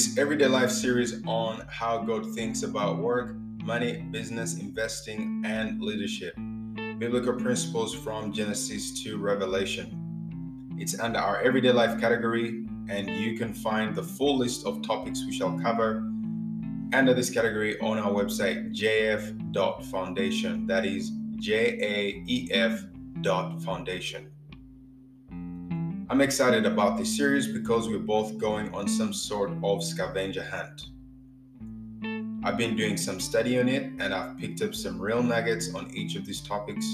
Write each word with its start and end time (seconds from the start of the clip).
This 0.00 0.16
Everyday 0.16 0.46
Life 0.46 0.70
series 0.70 1.22
on 1.26 1.62
how 1.68 1.98
God 1.98 2.32
thinks 2.34 2.62
about 2.62 2.96
work, 3.00 3.36
money, 3.62 4.00
business, 4.10 4.58
investing, 4.58 5.42
and 5.44 5.82
leadership. 5.82 6.34
Biblical 6.96 7.34
principles 7.34 7.94
from 7.94 8.32
Genesis 8.32 9.02
to 9.02 9.18
Revelation. 9.18 10.74
It's 10.78 10.98
under 10.98 11.18
our 11.18 11.42
Everyday 11.42 11.72
Life 11.72 12.00
category, 12.00 12.64
and 12.88 13.10
you 13.10 13.36
can 13.36 13.52
find 13.52 13.94
the 13.94 14.02
full 14.02 14.38
list 14.38 14.64
of 14.64 14.80
topics 14.80 15.22
we 15.26 15.32
shall 15.32 15.60
cover 15.60 15.96
under 16.94 17.12
this 17.12 17.28
category 17.28 17.78
on 17.80 17.98
our 17.98 18.10
website, 18.10 18.74
jaef.foundation. 18.74 20.66
That 20.66 20.86
is 20.86 21.12
J 21.36 21.78
A 21.78 22.24
E 22.26 22.48
F 22.52 22.86
dot 23.20 23.60
foundation. 23.60 24.30
I'm 26.10 26.20
excited 26.20 26.66
about 26.66 26.98
this 26.98 27.16
series 27.16 27.46
because 27.46 27.88
we're 27.88 28.00
both 28.00 28.36
going 28.36 28.74
on 28.74 28.88
some 28.88 29.12
sort 29.12 29.52
of 29.62 29.84
scavenger 29.84 30.42
hunt. 30.42 30.88
I've 32.42 32.56
been 32.56 32.74
doing 32.74 32.96
some 32.96 33.20
study 33.20 33.60
on 33.60 33.68
it 33.68 33.92
and 34.00 34.12
I've 34.12 34.36
picked 34.36 34.60
up 34.60 34.74
some 34.74 35.00
real 35.00 35.22
nuggets 35.22 35.72
on 35.72 35.88
each 35.94 36.16
of 36.16 36.26
these 36.26 36.40
topics 36.40 36.84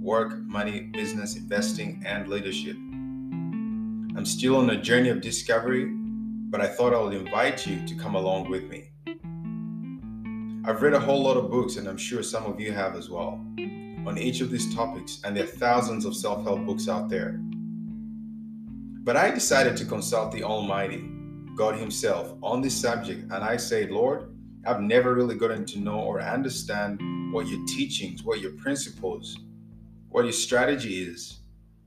work, 0.00 0.38
money, 0.42 0.82
business, 0.82 1.34
investing, 1.34 2.00
and 2.06 2.28
leadership. 2.28 2.76
I'm 2.76 4.24
still 4.24 4.58
on 4.58 4.70
a 4.70 4.80
journey 4.80 5.08
of 5.08 5.20
discovery, 5.20 5.86
but 5.88 6.60
I 6.60 6.68
thought 6.68 6.94
I 6.94 7.00
would 7.02 7.14
invite 7.14 7.66
you 7.66 7.84
to 7.84 7.94
come 7.96 8.14
along 8.14 8.50
with 8.50 8.68
me. 8.68 8.92
I've 10.64 10.80
read 10.80 10.94
a 10.94 11.00
whole 11.00 11.24
lot 11.24 11.36
of 11.36 11.50
books, 11.50 11.74
and 11.74 11.88
I'm 11.88 11.98
sure 11.98 12.22
some 12.22 12.46
of 12.46 12.60
you 12.60 12.70
have 12.70 12.94
as 12.94 13.10
well, 13.10 13.44
on 14.06 14.16
each 14.16 14.40
of 14.40 14.52
these 14.52 14.72
topics, 14.72 15.20
and 15.24 15.36
there 15.36 15.42
are 15.42 15.48
thousands 15.48 16.04
of 16.04 16.14
self 16.14 16.44
help 16.44 16.64
books 16.64 16.88
out 16.88 17.08
there. 17.08 17.40
But 19.10 19.16
I 19.16 19.32
decided 19.32 19.76
to 19.78 19.84
consult 19.84 20.30
the 20.30 20.44
Almighty, 20.44 21.02
God 21.56 21.74
Himself 21.74 22.32
on 22.44 22.62
this 22.62 22.80
subject, 22.80 23.22
and 23.22 23.42
I 23.42 23.56
say, 23.56 23.88
Lord, 23.88 24.32
I've 24.64 24.80
never 24.80 25.16
really 25.16 25.34
gotten 25.34 25.66
to 25.66 25.80
know 25.80 25.98
or 25.98 26.22
understand 26.22 27.00
what 27.32 27.48
your 27.48 27.58
teachings, 27.66 28.22
what 28.22 28.38
your 28.38 28.52
principles, 28.52 29.36
what 30.10 30.22
your 30.22 30.32
strategy 30.32 31.02
is, 31.02 31.40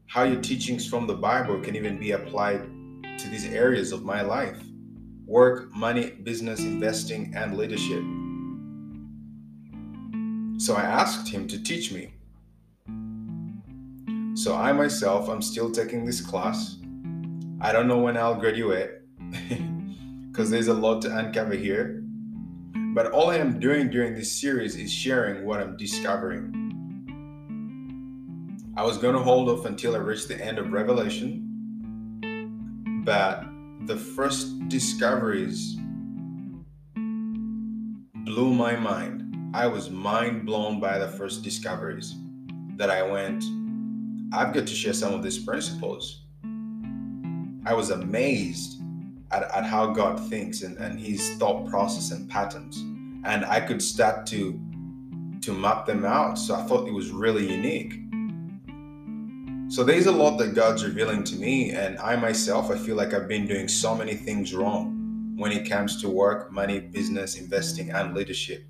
how 0.08 0.24
your 0.24 0.42
teachings 0.42 0.86
from 0.86 1.08
the 1.08 1.14
Bible 1.14 1.62
can 1.62 1.78
even 1.78 1.98
be 1.98 2.12
applied 2.12 2.62
to 3.18 3.30
these 3.30 3.46
areas 3.46 3.94
of 3.94 4.04
my 4.04 4.22
life 4.22 4.62
work, 5.26 5.74
money, 5.74 6.10
business, 6.24 6.60
investing, 6.60 7.34
and 7.38 7.58
leadership. 7.58 8.04
So 10.60 10.76
I 10.76 10.82
asked 10.82 11.30
him 11.30 11.48
to 11.48 11.64
teach 11.64 11.90
me. 11.94 12.16
So 14.36 14.58
I 14.58 14.74
myself, 14.74 15.30
I'm 15.30 15.42
still 15.42 15.72
taking 15.72 16.04
this 16.04 16.20
class. 16.20 16.83
I 17.64 17.72
don't 17.72 17.88
know 17.88 18.00
when 18.00 18.18
I'll 18.18 18.36
graduate 18.36 18.92
because 20.30 20.50
there's 20.50 20.68
a 20.68 20.74
lot 20.74 21.02
to 21.04 21.18
uncover 21.18 21.54
here. 21.54 22.04
But 22.94 23.12
all 23.14 23.30
I 23.30 23.38
am 23.38 23.58
doing 23.58 23.90
during 23.90 24.14
this 24.16 24.42
series 24.42 24.76
is 24.76 24.92
sharing 24.92 25.46
what 25.46 25.62
I'm 25.62 25.78
discovering. 25.78 26.60
I 28.76 28.84
was 28.84 28.98
going 28.98 29.16
to 29.16 29.22
hold 29.22 29.48
off 29.48 29.66
until 29.66 29.96
I 29.96 30.00
reached 30.00 30.28
the 30.28 30.44
end 30.44 30.60
of 30.60 30.74
Revelation, 30.74 31.40
but 33.06 33.46
the 33.86 33.96
first 33.96 34.68
discoveries 34.68 35.78
blew 38.26 38.54
my 38.54 38.76
mind. 38.76 39.54
I 39.54 39.68
was 39.68 39.90
mind 39.90 40.46
blown 40.46 40.82
by 40.82 41.00
the 41.00 41.08
first 41.08 41.44
discoveries 41.44 42.14
that 42.76 42.90
I 42.90 43.04
went, 43.04 43.42
I've 44.34 44.52
got 44.54 44.68
to 44.68 44.76
share 44.76 44.92
some 44.92 45.14
of 45.14 45.24
these 45.24 45.40
principles. 45.40 46.23
I 47.66 47.74
was 47.74 47.90
amazed 47.90 48.82
at, 49.32 49.44
at 49.44 49.66
how 49.66 49.88
God 49.88 50.20
thinks 50.30 50.62
and, 50.62 50.78
and 50.78 51.00
his 51.00 51.36
thought 51.36 51.70
process 51.70 52.12
and 52.12 52.30
patterns. 52.30 52.78
And 53.26 53.46
I 53.46 53.60
could 53.60 53.82
start 53.82 54.26
to 54.28 54.60
to 55.44 55.52
map 55.52 55.86
them 55.86 56.06
out. 56.06 56.40
So 56.40 56.56
I 56.56 56.64
thought 56.64 56.88
it 56.88 56.94
was 56.94 57.12
really 57.12 57.52
unique. 57.52 58.00
So 59.68 59.84
there's 59.84 60.06
a 60.06 60.12
lot 60.12 60.38
that 60.38 60.56
God's 60.56 60.86
revealing 60.86 61.24
to 61.26 61.36
me, 61.36 61.72
and 61.72 61.98
I 61.98 62.16
myself, 62.16 62.70
I 62.72 62.78
feel 62.78 62.96
like 62.96 63.14
I've 63.14 63.28
been 63.28 63.48
doing 63.48 63.68
so 63.68 63.96
many 63.96 64.14
things 64.14 64.54
wrong 64.54 65.34
when 65.36 65.52
it 65.52 65.70
comes 65.70 66.00
to 66.02 66.10
work, 66.10 66.52
money, 66.52 66.80
business, 66.80 67.36
investing, 67.36 67.90
and 67.90 68.14
leadership. 68.14 68.66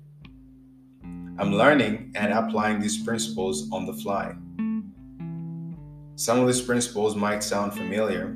I'm 1.38 1.52
learning 1.52 2.12
and 2.14 2.32
applying 2.32 2.80
these 2.80 3.02
principles 3.02 3.70
on 3.70 3.86
the 3.86 3.92
fly. 3.92 4.34
Some 6.16 6.40
of 6.40 6.46
these 6.46 6.62
principles 6.62 7.14
might 7.16 7.42
sound 7.44 7.74
familiar, 7.74 8.34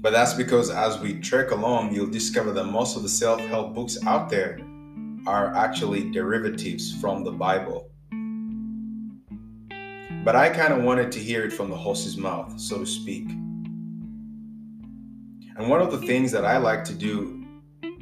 but 0.00 0.12
that's 0.12 0.34
because 0.34 0.70
as 0.70 0.98
we 0.98 1.20
trek 1.20 1.50
along, 1.50 1.94
you'll 1.94 2.10
discover 2.10 2.52
that 2.52 2.64
most 2.64 2.96
of 2.96 3.02
the 3.02 3.08
self 3.08 3.40
help 3.40 3.74
books 3.74 3.98
out 4.06 4.28
there 4.28 4.60
are 5.26 5.54
actually 5.54 6.10
derivatives 6.10 6.94
from 7.00 7.24
the 7.24 7.32
Bible. 7.32 7.90
But 10.24 10.36
I 10.36 10.48
kind 10.48 10.72
of 10.72 10.82
wanted 10.82 11.12
to 11.12 11.18
hear 11.18 11.44
it 11.44 11.52
from 11.52 11.70
the 11.70 11.76
horse's 11.76 12.16
mouth, 12.16 12.58
so 12.60 12.78
to 12.78 12.86
speak. 12.86 13.28
And 15.56 15.68
one 15.68 15.80
of 15.80 15.90
the 15.90 16.06
things 16.06 16.32
that 16.32 16.44
I 16.44 16.58
like 16.58 16.84
to 16.84 16.94
do 16.94 17.44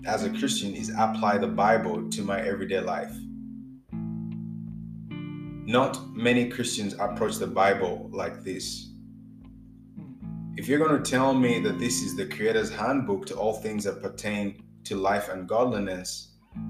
as 0.06 0.24
a 0.24 0.30
Christian 0.30 0.74
is 0.74 0.90
apply 0.98 1.38
the 1.38 1.46
Bible 1.46 2.10
to 2.10 2.22
my 2.22 2.40
everyday 2.40 2.80
life. 2.80 3.14
Not 5.66 6.14
many 6.14 6.50
Christians 6.50 6.94
approach 6.94 7.36
the 7.36 7.46
Bible 7.46 8.10
like 8.12 8.42
this. 8.42 8.93
If 10.56 10.68
you're 10.68 10.78
going 10.78 11.02
to 11.02 11.10
tell 11.10 11.34
me 11.34 11.58
that 11.60 11.80
this 11.80 12.00
is 12.00 12.14
the 12.14 12.26
Creator's 12.26 12.70
handbook 12.70 13.26
to 13.26 13.34
all 13.34 13.54
things 13.54 13.82
that 13.84 14.00
pertain 14.00 14.62
to 14.84 14.94
life 14.94 15.28
and 15.28 15.48
godliness, 15.48 16.28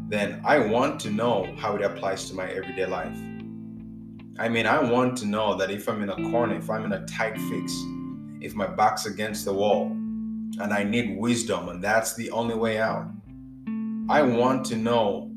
then 0.09 0.41
I 0.43 0.59
want 0.59 0.99
to 1.01 1.11
know 1.11 1.55
how 1.59 1.77
it 1.77 1.83
applies 1.83 2.31
to 2.31 2.35
my 2.35 2.49
everyday 2.49 2.87
life. 2.87 3.15
I 4.39 4.49
mean, 4.49 4.67
I 4.67 4.81
want 4.81 5.19
to 5.19 5.27
know 5.27 5.55
that 5.57 5.71
if 5.71 5.87
I'm 5.87 6.03
in 6.03 6.09
a 6.09 6.31
corner, 6.31 6.57
if 6.57 6.71
I'm 6.71 6.87
in 6.87 6.95
a 6.95 7.05
tight 7.05 7.39
fix, 7.39 7.75
if 8.41 8.55
my 8.55 8.67
back's 8.67 9.05
against 9.05 9.45
the 9.45 9.53
wall, 9.53 9.89
and 9.89 10.73
I 10.73 10.83
need 10.83 11.19
wisdom, 11.19 11.69
and 11.69 11.85
that's 11.85 12.15
the 12.15 12.31
only 12.31 12.55
way 12.55 12.79
out, 12.79 13.07
I 14.09 14.23
want 14.23 14.65
to 14.67 14.77
know 14.77 15.31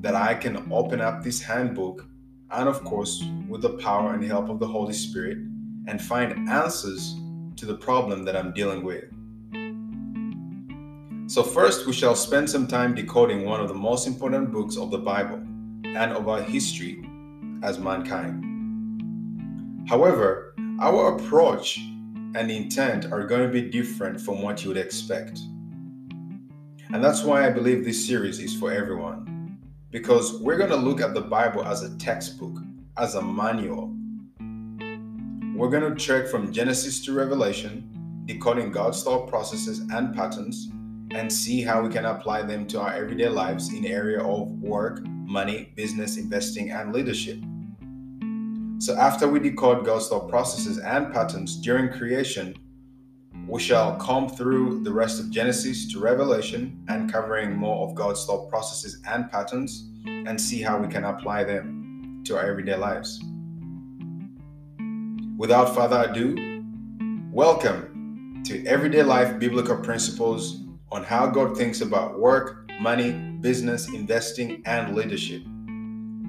that 0.00 0.16
I 0.16 0.34
can 0.34 0.72
open 0.72 1.00
up 1.00 1.22
this 1.22 1.40
handbook 1.40 2.04
and, 2.50 2.68
of 2.68 2.82
course, 2.82 3.22
with 3.48 3.62
the 3.62 3.78
power 3.78 4.12
and 4.12 4.24
help 4.24 4.48
of 4.48 4.58
the 4.58 4.66
Holy 4.66 4.92
Spirit, 4.92 5.38
and 5.86 6.02
find 6.02 6.48
answers 6.48 7.14
to 7.56 7.66
the 7.66 7.74
problem 7.74 8.24
that 8.24 8.36
I'm 8.36 8.52
dealing 8.52 8.82
with. 8.84 9.04
So, 11.28 11.42
first, 11.42 11.86
we 11.86 11.92
shall 11.92 12.14
spend 12.14 12.48
some 12.48 12.66
time 12.66 12.94
decoding 12.94 13.44
one 13.44 13.60
of 13.60 13.68
the 13.68 13.74
most 13.74 14.06
important 14.06 14.52
books 14.52 14.76
of 14.76 14.90
the 14.90 14.98
Bible 14.98 15.42
and 15.84 16.12
of 16.12 16.28
our 16.28 16.40
history 16.40 17.04
as 17.62 17.78
mankind. 17.78 18.44
However, 19.88 20.54
our 20.80 21.16
approach 21.16 21.78
and 21.78 22.50
intent 22.50 23.06
are 23.06 23.26
going 23.26 23.42
to 23.42 23.48
be 23.48 23.70
different 23.70 24.20
from 24.20 24.42
what 24.42 24.62
you 24.62 24.68
would 24.68 24.76
expect. 24.76 25.38
And 26.92 27.02
that's 27.02 27.24
why 27.24 27.46
I 27.46 27.50
believe 27.50 27.84
this 27.84 28.06
series 28.06 28.38
is 28.38 28.54
for 28.54 28.70
everyone. 28.70 29.58
Because 29.90 30.40
we're 30.40 30.58
going 30.58 30.70
to 30.70 30.76
look 30.76 31.00
at 31.00 31.14
the 31.14 31.22
Bible 31.22 31.64
as 31.64 31.82
a 31.82 31.96
textbook, 31.96 32.58
as 32.98 33.14
a 33.14 33.22
manual. 33.22 33.95
We're 35.56 35.70
going 35.70 35.90
to 35.90 35.98
trek 35.98 36.28
from 36.28 36.52
Genesis 36.52 37.02
to 37.06 37.14
Revelation, 37.14 38.22
decoding 38.26 38.70
God's 38.70 39.02
thought 39.02 39.26
processes 39.26 39.78
and 39.90 40.14
patterns, 40.14 40.68
and 41.12 41.32
see 41.32 41.62
how 41.62 41.80
we 41.80 41.88
can 41.88 42.04
apply 42.04 42.42
them 42.42 42.66
to 42.66 42.80
our 42.82 42.92
everyday 42.92 43.30
lives 43.30 43.72
in 43.72 43.80
the 43.80 43.90
area 43.90 44.20
of 44.22 44.50
work, 44.60 45.00
money, 45.06 45.72
business, 45.74 46.18
investing, 46.18 46.72
and 46.72 46.92
leadership. 46.92 47.38
So 48.80 48.98
after 48.98 49.26
we 49.26 49.40
decode 49.40 49.86
God's 49.86 50.08
thought 50.08 50.28
processes 50.28 50.76
and 50.76 51.10
patterns 51.10 51.56
during 51.56 51.88
creation, 51.88 52.54
we 53.48 53.58
shall 53.58 53.96
come 53.96 54.28
through 54.28 54.84
the 54.84 54.92
rest 54.92 55.20
of 55.20 55.30
Genesis 55.30 55.90
to 55.90 56.00
Revelation 56.00 56.84
and 56.88 57.10
covering 57.10 57.56
more 57.56 57.88
of 57.88 57.94
God's 57.94 58.26
thought 58.26 58.50
processes 58.50 59.00
and 59.08 59.30
patterns 59.30 59.88
and 60.04 60.38
see 60.38 60.60
how 60.60 60.76
we 60.76 60.86
can 60.86 61.04
apply 61.04 61.44
them 61.44 62.22
to 62.26 62.36
our 62.36 62.44
everyday 62.44 62.76
lives. 62.76 63.22
Without 65.36 65.74
further 65.74 66.08
ado, 66.08 66.64
welcome 67.30 68.42
to 68.46 68.64
Everyday 68.64 69.02
Life 69.02 69.38
Biblical 69.38 69.76
Principles 69.76 70.62
on 70.90 71.04
how 71.04 71.26
God 71.26 71.58
thinks 71.58 71.82
about 71.82 72.18
work, 72.18 72.70
money, 72.80 73.12
business, 73.42 73.86
investing, 73.88 74.62
and 74.64 74.96
leadership. 74.96 75.42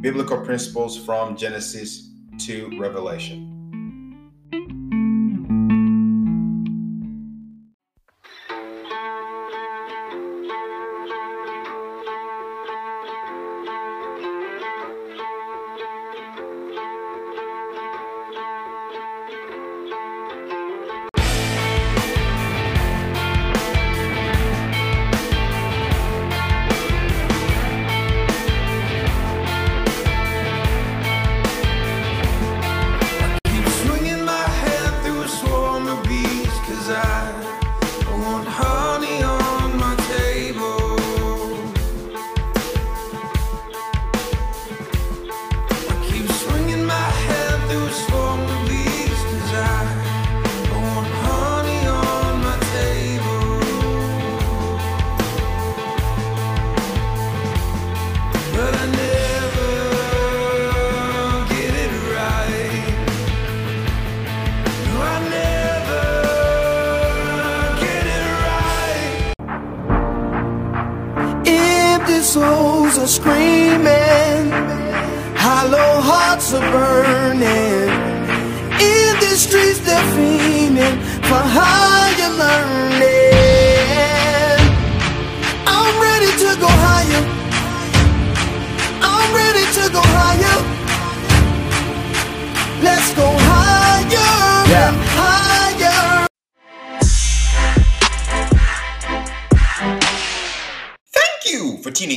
Biblical 0.01 0.43
principles 0.43 0.97
from 1.05 1.37
Genesis 1.37 2.09
to 2.39 2.77
Revelation. 2.77 3.56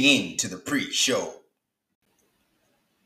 Tuning 0.00 0.30
in 0.30 0.36
to 0.38 0.48
the 0.48 0.56
pre 0.56 0.90
show. 0.90 1.34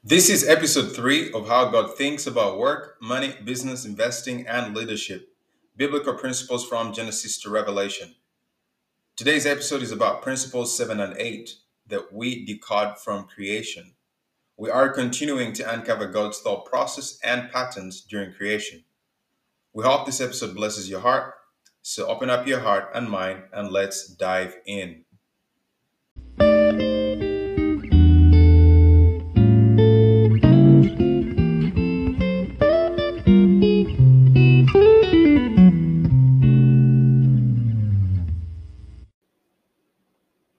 This 0.03 0.29
is 0.29 0.49
episode 0.49 0.95
three 0.95 1.33
of 1.33 1.49
How 1.49 1.71
God 1.71 1.97
Thinks 1.97 2.27
About 2.27 2.59
Work, 2.59 2.97
Money, 3.01 3.35
Business, 3.45 3.85
Investing, 3.85 4.47
and 4.47 4.77
Leadership 4.77 5.29
Biblical 5.77 6.15
Principles 6.15 6.67
from 6.67 6.93
Genesis 6.93 7.41
to 7.43 7.51
Revelation. 7.51 8.15
Today's 9.17 9.47
episode 9.47 9.83
is 9.83 9.93
about 9.93 10.23
principles 10.23 10.77
seven 10.77 11.01
and 11.01 11.17
eight 11.17 11.51
that 11.87 12.13
we 12.13 12.45
decode 12.45 12.99
from 12.99 13.27
creation. 13.27 13.95
We 14.57 14.71
are 14.71 14.89
continuing 14.89 15.53
to 15.55 15.73
uncover 15.73 16.07
God's 16.07 16.41
thought 16.41 16.67
process 16.67 17.19
and 17.25 17.51
patterns 17.51 18.03
during 18.03 18.33
creation. 18.33 18.85
We 19.73 19.85
hope 19.85 20.07
this 20.07 20.21
episode 20.21 20.55
blesses 20.55 20.89
your 20.89 21.01
heart. 21.01 21.35
So 21.83 22.07
open 22.07 22.31
up 22.31 22.47
your 22.47 22.61
heart 22.61 22.91
and 22.95 23.11
mind 23.11 23.43
and 23.53 23.71
let's 23.71 24.07
dive 24.07 24.55
in. 24.67 25.04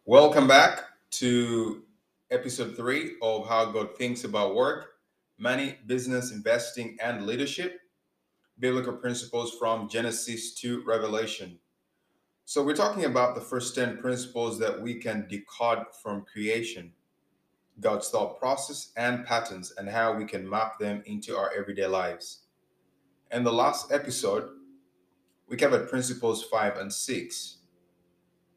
Welcome 0.08 0.48
back 0.48 0.84
to 1.12 1.84
episode 2.30 2.78
three 2.78 3.16
of 3.22 3.48
How 3.48 3.66
God 3.66 3.98
Thinks 3.98 4.24
About 4.24 4.56
Work, 4.56 4.92
Money, 5.38 5.78
Business, 5.88 6.32
Investing, 6.32 6.98
and 7.02 7.26
Leadership 7.26 7.80
Biblical 8.60 8.94
Principles 8.94 9.56
from 9.60 9.90
Genesis 9.90 10.54
to 10.56 10.84
Revelation. 10.86 11.60
So, 12.48 12.64
we're 12.64 12.76
talking 12.76 13.06
about 13.06 13.34
the 13.34 13.42
first 13.42 13.74
10 13.74 13.98
principles 13.98 14.60
that 14.60 14.80
we 14.80 14.94
can 14.94 15.26
decode 15.28 15.86
from 16.04 16.26
creation, 16.32 16.92
God's 17.80 18.10
thought 18.10 18.40
process 18.40 18.92
and 18.96 19.26
patterns, 19.26 19.74
and 19.80 19.90
how 19.90 20.14
we 20.14 20.26
can 20.26 20.48
map 20.48 20.78
them 20.78 21.02
into 21.08 21.36
our 21.36 21.52
everyday 21.58 21.88
lives. 21.88 22.44
In 23.32 23.44
the 23.44 23.52
last 23.52 23.92
episode, 23.92 24.50
we 25.48 25.58
covered 25.58 25.90
principles 25.90 26.44
five 26.44 26.78
and 26.78 26.94
six. 26.94 27.58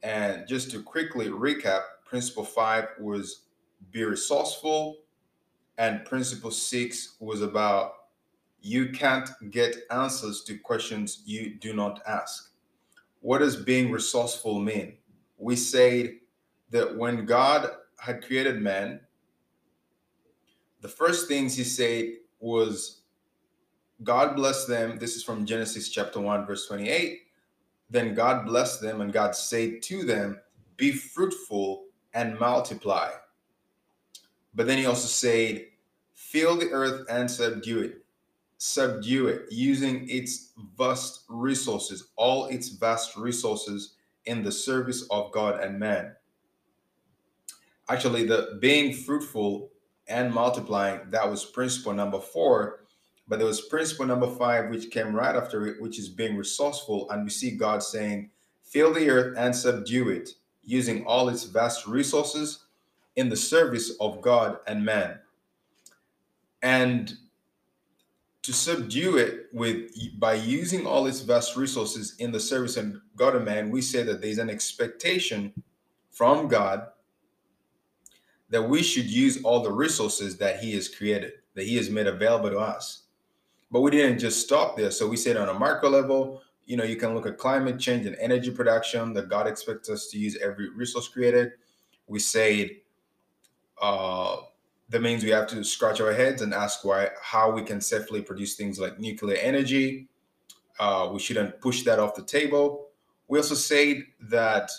And 0.03 0.47
just 0.47 0.71
to 0.73 0.83
quickly 0.83 1.29
recap, 1.29 1.81
principle 2.05 2.45
five 2.45 2.89
was 3.01 3.45
be 3.91 4.05
resourceful, 4.05 4.99
and 5.79 6.05
principle 6.05 6.51
six 6.51 7.17
was 7.21 7.41
about 7.41 7.93
you 8.61 8.91
can't 8.91 9.31
get 9.51 9.79
answers 9.91 10.43
to 10.45 10.59
questions 10.59 11.23
you 11.25 11.55
do 11.55 11.73
not 11.73 12.03
ask. 12.07 12.48
What 13.21 13.39
does 13.39 13.57
being 13.57 13.91
resourceful 13.91 14.61
mean? 14.61 14.99
We 15.37 15.57
say 15.57 16.21
that 16.71 16.97
when 16.97 17.25
God 17.25 17.71
had 17.99 18.25
created 18.25 18.61
man, 18.61 19.01
the 20.81 20.89
first 20.89 21.27
things 21.29 21.57
he 21.57 21.65
said 21.65 22.13
was, 22.41 23.03
God 24.05 24.37
bless 24.37 24.67
them. 24.67 24.99
This 24.99 25.17
is 25.17 25.25
from 25.25 25.45
Genesis 25.45 25.89
chapter 25.89 26.21
1, 26.21 26.47
verse 26.47 26.67
28. 26.69 27.23
Then 27.91 28.15
God 28.15 28.47
blessed 28.47 28.81
them, 28.81 29.01
and 29.01 29.13
God 29.13 29.35
said 29.35 29.83
to 29.83 30.05
them, 30.05 30.41
Be 30.77 30.93
fruitful 30.93 31.87
and 32.15 32.39
multiply. 32.39 33.11
But 34.55 34.67
then 34.67 34.79
he 34.79 34.87
also 34.87 35.09
said, 35.09 35.67
Fill 36.15 36.57
the 36.57 36.71
earth 36.71 37.07
and 37.09 37.31
subdue 37.31 37.81
it. 37.81 38.05
Subdue 38.59 39.29
it 39.29 39.47
using 39.51 40.09
its 40.09 40.53
vast 40.77 41.25
resources, 41.29 42.09
all 42.17 42.47
its 42.47 42.71
vast 42.71 43.17
resources 43.17 43.95
in 44.27 44.43
the 44.43 44.53
service 44.53 45.07
of 45.11 45.33
God 45.33 45.61
and 45.61 45.79
man. 45.79 46.15
Actually, 47.89 48.27
the 48.27 48.59
being 48.61 48.93
fruitful 48.93 49.71
and 50.09 50.33
multiplying, 50.33 51.01
that 51.11 51.31
was 51.31 51.45
principle 51.45 51.93
number 51.93 52.21
four. 52.21 52.81
But 53.29 53.39
there 53.39 53.47
was 53.47 53.61
principle 53.61 54.07
number 54.07 54.29
five, 54.29 54.71
which 54.71 54.91
came 54.91 55.15
right 55.15 55.37
after 55.37 55.67
it, 55.67 55.81
which 55.81 55.99
is 55.99 56.09
being 56.09 56.37
resourceful. 56.37 57.11
And 57.11 57.25
we 57.25 57.31
see 57.31 57.53
God 57.53 57.83
saying, 57.83 58.31
Fill 58.63 58.93
the 58.93 59.09
earth 59.09 59.37
and 59.39 59.55
subdue 59.55 60.11
it, 60.11 60.31
using 60.65 61.07
all 61.07 61.29
its 61.29 61.45
vast 61.45 61.87
resources 61.87 62.65
in 63.17 63.29
the 63.29 63.37
service 63.37 63.93
of 64.01 64.21
God 64.21 64.59
and 64.67 64.85
man. 64.85 65.19
And 66.63 67.13
to 68.43 68.53
subdue 68.53 69.17
it 69.17 69.47
with 69.53 69.91
by 70.19 70.35
using 70.35 70.87
all 70.87 71.07
its 71.07 71.21
vast 71.21 71.57
resources 71.57 72.15
in 72.19 72.33
the 72.33 72.41
service 72.41 72.77
of 72.77 72.97
God 73.17 73.37
and 73.37 73.45
man, 73.45 73.71
we 73.71 73.83
say 73.83 74.03
that 74.05 74.21
there's 74.21 74.39
an 74.39 74.51
expectation 74.51 75.53
from 76.11 76.49
God 76.49 76.89
that 78.51 78.63
we 78.63 78.83
should 78.83 79.07
use 79.07 79.43
all 79.43 79.63
the 79.63 79.73
resources 79.73 80.37
that 80.39 80.61
He 80.61 80.75
has 80.75 80.89
created, 80.89 81.33
that 81.55 81.65
He 81.65 81.77
has 81.77 81.91
made 81.91 82.07
available 82.07 82.51
to 82.51 82.59
us. 82.59 83.03
But 83.71 83.83
we 83.83 83.91
didn't 83.91 84.19
just 84.19 84.41
stop 84.41 84.77
there. 84.77 84.91
So 84.91 85.07
we 85.07 85.17
said 85.17 85.37
on 85.37 85.51
a 85.51 85.59
macro 85.59 85.91
level, 85.91 86.41
you 86.65 86.77
know, 86.77 86.85
you 86.85 86.97
can 86.97 87.15
look 87.15 87.27
at 87.27 87.39
climate 87.39 87.79
change 87.79 88.07
and 88.07 88.17
energy 88.17 88.51
production 88.51 89.13
that 89.15 89.29
God 89.29 89.47
expects 89.47 89.91
us 89.91 90.09
to 90.09 90.19
use 90.19 90.37
every 90.43 90.71
resource 90.71 91.09
created. 91.09 91.53
We 92.07 92.19
said 92.19 92.71
uh, 93.81 94.37
that 94.91 95.03
means 95.03 95.23
we 95.23 95.31
have 95.31 95.47
to 95.49 95.63
scratch 95.63 96.01
our 96.01 96.13
heads 96.13 96.43
and 96.43 96.55
ask 96.55 96.85
why 96.85 97.11
how 97.23 97.51
we 97.51 97.63
can 97.63 97.81
safely 97.81 98.23
produce 98.23 98.55
things 98.55 98.79
like 98.79 98.99
nuclear 98.99 99.37
energy. 99.37 100.09
Uh, 100.79 101.11
we 101.13 101.19
shouldn't 101.19 101.61
push 101.61 101.83
that 101.83 101.99
off 101.99 102.15
the 102.15 102.23
table. 102.23 102.89
We 103.27 103.39
also 103.39 103.55
said 103.55 104.05
that 104.21 104.71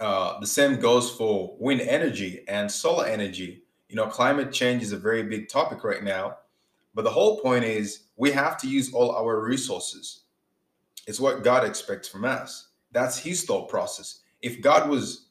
uh, 0.00 0.38
the 0.38 0.46
same 0.46 0.78
goes 0.78 1.10
for 1.10 1.56
wind 1.58 1.80
energy 1.80 2.44
and 2.46 2.70
solar 2.70 3.06
energy. 3.06 3.64
You 3.88 3.96
know, 3.96 4.06
climate 4.06 4.52
change 4.52 4.82
is 4.82 4.92
a 4.92 4.98
very 4.98 5.24
big 5.24 5.48
topic 5.48 5.82
right 5.82 6.04
now, 6.04 6.38
but 6.94 7.02
the 7.02 7.10
whole 7.10 7.40
point 7.40 7.64
is 7.64 8.04
we 8.16 8.30
have 8.32 8.58
to 8.58 8.68
use 8.68 8.92
all 8.92 9.10
our 9.12 9.40
resources. 9.40 10.24
It's 11.06 11.18
what 11.18 11.42
God 11.42 11.66
expects 11.66 12.06
from 12.06 12.24
us. 12.24 12.68
That's 12.92 13.18
His 13.18 13.44
thought 13.44 13.68
process. 13.68 14.20
If 14.42 14.60
God 14.60 14.88
was 14.88 15.28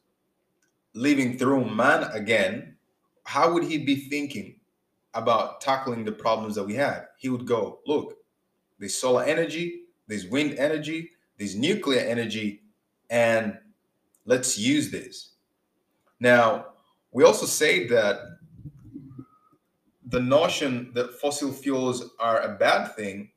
living 0.94 1.38
through 1.38 1.70
man 1.70 2.04
again, 2.12 2.77
how 3.28 3.54
would 3.54 3.64
He 3.64 3.78
be 3.78 3.96
thinking 3.96 4.56
about 5.14 5.62
tackling 5.62 6.04
the 6.04 6.12
problems 6.12 6.56
that 6.56 6.64
we 6.64 6.74
had? 6.74 7.08
He 7.18 7.30
would 7.30 7.46
go, 7.46 7.80
look, 7.86 8.18
there's 8.80 8.96
solar 8.96 9.24
energy, 9.24 9.84
there's 10.08 10.26
wind 10.28 10.58
energy, 10.58 11.12
there's 11.38 11.56
nuclear 11.56 12.02
energy, 12.02 12.64
and 13.10 13.58
Let's 14.28 14.58
use 14.58 14.92
this. 14.92 15.36
Now, 16.20 16.66
we 17.12 17.24
also 17.24 17.46
say 17.46 17.88
that 17.88 18.18
the 20.10 20.20
notion 20.20 20.92
that 20.94 21.14
fossil 21.14 21.52
fuels 21.52 22.12
are 22.20 22.42
a 22.42 22.58
bad 22.58 22.94
thing 22.96 23.30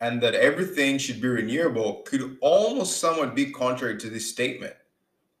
and 0.00 0.20
that 0.20 0.34
everything 0.34 0.98
should 0.98 1.22
be 1.22 1.28
renewable 1.28 2.02
could 2.04 2.36
almost 2.40 2.98
somewhat 2.98 3.36
be 3.36 3.52
contrary 3.52 3.96
to 3.98 4.10
this 4.10 4.28
statement. 4.28 4.74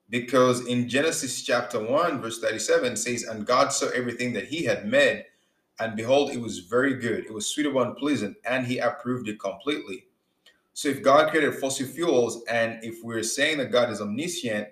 Because 0.08 0.66
in 0.66 0.88
Genesis 0.88 1.42
chapter 1.42 1.80
1, 1.80 2.20
verse 2.20 2.38
37 2.38 2.96
says, 2.96 3.24
And 3.24 3.46
God 3.46 3.72
saw 3.72 3.88
everything 3.88 4.32
that 4.34 4.46
he 4.46 4.64
had 4.64 4.86
made, 4.86 5.24
and 5.80 5.96
behold, 5.96 6.30
it 6.30 6.40
was 6.40 6.60
very 6.60 6.94
good. 6.94 7.26
It 7.26 7.34
was 7.34 7.46
suitable 7.46 7.82
and 7.82 7.96
pleasant, 7.96 8.36
and 8.44 8.66
he 8.66 8.78
approved 8.78 9.28
it 9.28 9.40
completely. 9.40 10.06
So 10.74 10.88
if 10.88 11.02
God 11.02 11.30
created 11.30 11.54
fossil 11.56 11.86
fuels, 11.86 12.44
and 12.48 12.78
if 12.84 13.02
we're 13.02 13.22
saying 13.22 13.58
that 13.58 13.72
God 13.72 13.90
is 13.90 14.00
omniscient, 14.00 14.68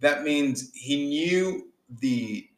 that 0.00 0.22
means 0.22 0.70
he 0.74 1.08
knew 1.08 1.72
the 2.00 2.48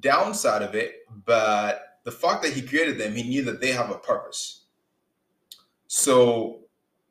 downside 0.00 0.62
of 0.62 0.74
it, 0.74 1.06
but 1.26 1.98
the 2.04 2.10
fact 2.10 2.42
that 2.42 2.52
he 2.52 2.62
created 2.62 2.98
them, 2.98 3.14
he 3.14 3.22
knew 3.22 3.42
that 3.44 3.60
they 3.60 3.72
have 3.72 3.90
a 3.90 3.98
purpose. 3.98 4.62
So 5.86 6.60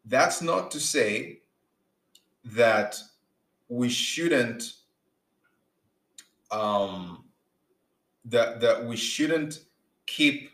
that's 0.05 0.41
not 0.41 0.72
to 0.72 0.79
say 0.79 1.41
that 2.46 3.00
we 3.71 3.87
shouldn't 3.87 4.73
um 6.51 7.23
that 8.25 8.59
that 8.59 8.85
we 8.85 8.97
shouldn't 8.97 9.59
keep 10.05 10.51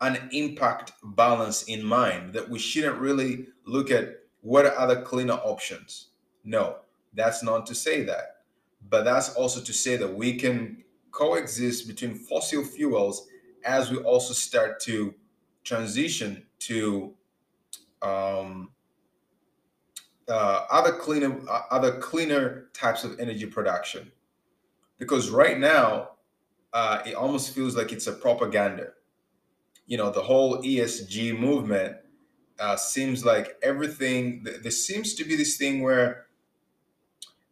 an 0.00 0.28
impact 0.32 0.92
balance 1.02 1.62
in 1.64 1.84
mind 1.84 2.32
that 2.32 2.48
we 2.50 2.58
shouldn't 2.58 2.98
really 2.98 3.46
look 3.66 3.92
at 3.92 4.18
what 4.40 4.66
are 4.66 4.76
other 4.76 5.00
cleaner 5.00 5.34
options. 5.34 6.08
No 6.42 6.78
that's 7.14 7.42
not 7.42 7.66
to 7.66 7.74
say 7.74 8.02
that. 8.02 8.38
But 8.88 9.04
that's 9.04 9.34
also 9.34 9.60
to 9.60 9.72
say 9.72 9.96
that 9.96 10.12
we 10.12 10.34
can 10.34 10.82
coexist 11.12 11.86
between 11.86 12.14
fossil 12.16 12.64
fuels 12.64 13.28
as 13.64 13.92
we 13.92 13.98
also 13.98 14.34
start 14.34 14.80
to 14.80 15.14
transition 15.62 16.44
to 16.58 17.14
um, 18.00 18.71
uh, 20.32 20.66
other 20.70 20.92
cleaner 20.92 21.40
uh, 21.48 21.62
other 21.70 21.98
cleaner 21.98 22.68
types 22.72 23.04
of 23.04 23.18
energy 23.20 23.46
production 23.46 24.10
because 24.98 25.30
right 25.30 25.58
now 25.58 26.10
uh, 26.72 27.02
it 27.04 27.14
almost 27.14 27.54
feels 27.54 27.76
like 27.76 27.92
it's 27.92 28.06
a 28.06 28.12
propaganda 28.12 28.88
you 29.86 29.96
know 29.96 30.10
the 30.10 30.22
whole 30.22 30.62
ESG 30.62 31.38
movement 31.38 31.96
uh, 32.58 32.76
seems 32.76 33.24
like 33.24 33.56
everything. 33.62 34.44
There 34.44 34.70
seems 34.70 35.14
to 35.14 35.24
be 35.24 35.36
this 35.36 35.56
thing 35.56 35.82
where 35.82 36.26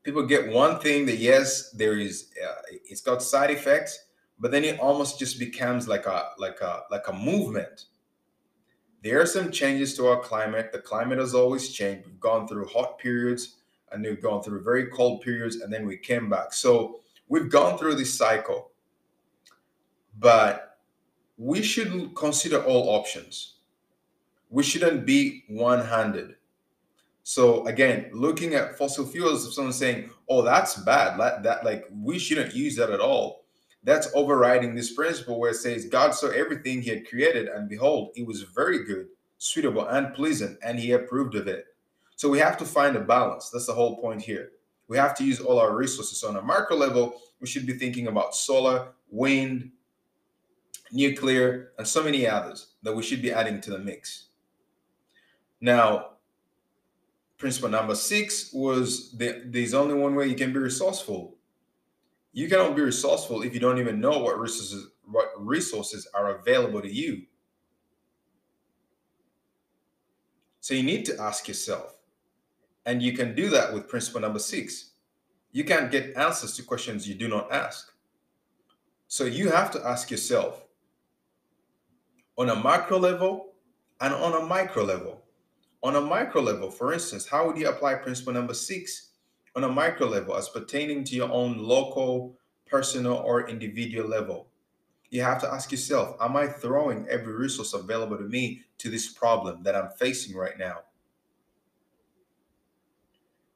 people 0.02 0.24
get 0.24 0.48
one 0.52 0.78
thing 0.78 1.06
that 1.06 1.16
yes, 1.16 1.70
there 1.72 1.98
is 1.98 2.30
uh, 2.42 2.62
it's 2.84 3.00
got 3.00 3.22
side 3.22 3.50
effects, 3.50 4.06
but 4.38 4.50
then 4.50 4.64
it 4.64 4.78
almost 4.78 5.18
just 5.18 5.38
becomes 5.38 5.88
like 5.88 6.06
a 6.06 6.30
like 6.38 6.60
a 6.60 6.82
like 6.90 7.08
a 7.08 7.12
movement. 7.12 7.86
There 9.02 9.20
are 9.20 9.26
some 9.26 9.50
changes 9.50 9.96
to 9.96 10.06
our 10.08 10.20
climate. 10.20 10.72
The 10.72 10.78
climate 10.78 11.18
has 11.18 11.34
always 11.34 11.70
changed. 11.70 12.06
We've 12.06 12.20
gone 12.20 12.46
through 12.46 12.66
hot 12.66 12.98
periods 12.98 13.56
and 13.92 14.04
we've 14.04 14.22
gone 14.22 14.42
through 14.42 14.62
very 14.62 14.86
cold 14.86 15.22
periods 15.22 15.56
and 15.56 15.72
then 15.72 15.86
we 15.86 15.96
came 15.96 16.28
back. 16.28 16.52
So 16.52 17.00
we've 17.28 17.50
gone 17.50 17.78
through 17.78 17.94
this 17.94 18.12
cycle. 18.12 18.70
But 20.18 20.78
we 21.38 21.62
should 21.62 22.14
consider 22.14 22.62
all 22.62 22.90
options. 22.90 23.54
We 24.50 24.62
shouldn't 24.62 25.06
be 25.06 25.44
one-handed 25.48 26.34
so 27.30 27.64
again, 27.66 28.10
looking 28.12 28.54
at 28.54 28.76
fossil 28.76 29.06
fuels, 29.06 29.46
if 29.46 29.54
someone's 29.54 29.76
saying, 29.76 30.10
"Oh, 30.28 30.42
that's 30.42 30.74
bad," 30.76 31.18
that, 31.20 31.44
that 31.44 31.64
like 31.64 31.86
we 31.92 32.18
shouldn't 32.18 32.54
use 32.54 32.74
that 32.74 32.90
at 32.90 33.00
all. 33.00 33.39
That's 33.82 34.08
overriding 34.14 34.74
this 34.74 34.92
principle 34.92 35.40
where 35.40 35.52
it 35.52 35.56
says 35.56 35.86
God 35.86 36.14
saw 36.14 36.28
everything 36.28 36.82
He 36.82 36.90
had 36.90 37.08
created, 37.08 37.48
and 37.48 37.68
behold, 37.68 38.10
it 38.14 38.26
was 38.26 38.42
very 38.42 38.84
good, 38.84 39.06
suitable, 39.38 39.86
and 39.86 40.14
pleasant, 40.14 40.58
and 40.62 40.78
He 40.78 40.92
approved 40.92 41.34
of 41.34 41.48
it. 41.48 41.66
So 42.16 42.28
we 42.28 42.38
have 42.38 42.58
to 42.58 42.66
find 42.66 42.96
a 42.96 43.00
balance. 43.00 43.48
That's 43.48 43.66
the 43.66 43.72
whole 43.72 44.00
point 44.00 44.20
here. 44.20 44.52
We 44.88 44.98
have 44.98 45.14
to 45.16 45.24
use 45.24 45.40
all 45.40 45.58
our 45.58 45.74
resources. 45.74 46.22
On 46.24 46.36
a 46.36 46.42
macro 46.42 46.76
level, 46.76 47.20
we 47.40 47.46
should 47.46 47.64
be 47.64 47.74
thinking 47.74 48.08
about 48.08 48.34
solar, 48.34 48.88
wind, 49.08 49.70
nuclear, 50.92 51.72
and 51.78 51.86
so 51.86 52.02
many 52.02 52.26
others 52.26 52.72
that 52.82 52.94
we 52.94 53.02
should 53.02 53.22
be 53.22 53.32
adding 53.32 53.60
to 53.62 53.70
the 53.70 53.78
mix. 53.78 54.26
Now, 55.60 56.10
principle 57.38 57.70
number 57.70 57.94
six 57.94 58.52
was 58.52 59.12
that 59.12 59.52
there's 59.52 59.74
only 59.74 59.94
one 59.94 60.14
way 60.14 60.26
you 60.26 60.34
can 60.34 60.52
be 60.52 60.58
resourceful. 60.58 61.36
You 62.32 62.48
cannot 62.48 62.76
be 62.76 62.82
resourceful 62.82 63.42
if 63.42 63.54
you 63.54 63.60
don't 63.60 63.78
even 63.78 64.00
know 64.00 64.18
what 64.18 64.38
resources 64.38 64.88
what 65.04 65.30
resources 65.36 66.06
are 66.14 66.38
available 66.38 66.80
to 66.80 66.92
you. 66.92 67.22
So 70.60 70.74
you 70.74 70.84
need 70.84 71.04
to 71.06 71.20
ask 71.20 71.48
yourself, 71.48 71.96
and 72.86 73.02
you 73.02 73.12
can 73.12 73.34
do 73.34 73.48
that 73.50 73.74
with 73.74 73.88
principle 73.88 74.20
number 74.20 74.38
six. 74.38 74.90
You 75.50 75.64
can't 75.64 75.90
get 75.90 76.16
answers 76.16 76.54
to 76.56 76.62
questions 76.62 77.08
you 77.08 77.16
do 77.16 77.26
not 77.26 77.52
ask. 77.52 77.92
So 79.08 79.24
you 79.24 79.48
have 79.48 79.72
to 79.72 79.84
ask 79.84 80.12
yourself 80.12 80.64
on 82.38 82.50
a 82.50 82.56
macro 82.62 82.98
level 82.98 83.54
and 84.00 84.14
on 84.14 84.40
a 84.40 84.46
micro 84.46 84.84
level 84.84 85.20
on 85.82 85.96
a 85.96 86.00
micro 86.00 86.42
level, 86.42 86.70
for 86.70 86.92
instance, 86.92 87.26
how 87.26 87.46
would 87.46 87.56
you 87.56 87.68
apply 87.68 87.94
principle 87.94 88.32
number 88.32 88.54
six 88.54 89.09
on 89.56 89.64
a 89.64 89.68
micro 89.68 90.06
level 90.06 90.36
as 90.36 90.48
pertaining 90.48 91.04
to 91.04 91.16
your 91.16 91.30
own 91.30 91.58
local, 91.58 92.36
personal, 92.66 93.14
or 93.14 93.48
individual 93.48 94.08
level? 94.08 94.48
You 95.10 95.22
have 95.22 95.40
to 95.40 95.52
ask 95.52 95.72
yourself, 95.72 96.16
am 96.20 96.36
I 96.36 96.46
throwing 96.46 97.06
every 97.08 97.32
resource 97.32 97.74
available 97.74 98.16
to 98.16 98.24
me 98.24 98.62
to 98.78 98.88
this 98.88 99.08
problem 99.08 99.62
that 99.64 99.74
I'm 99.74 99.90
facing 99.90 100.36
right 100.36 100.58
now? 100.58 100.82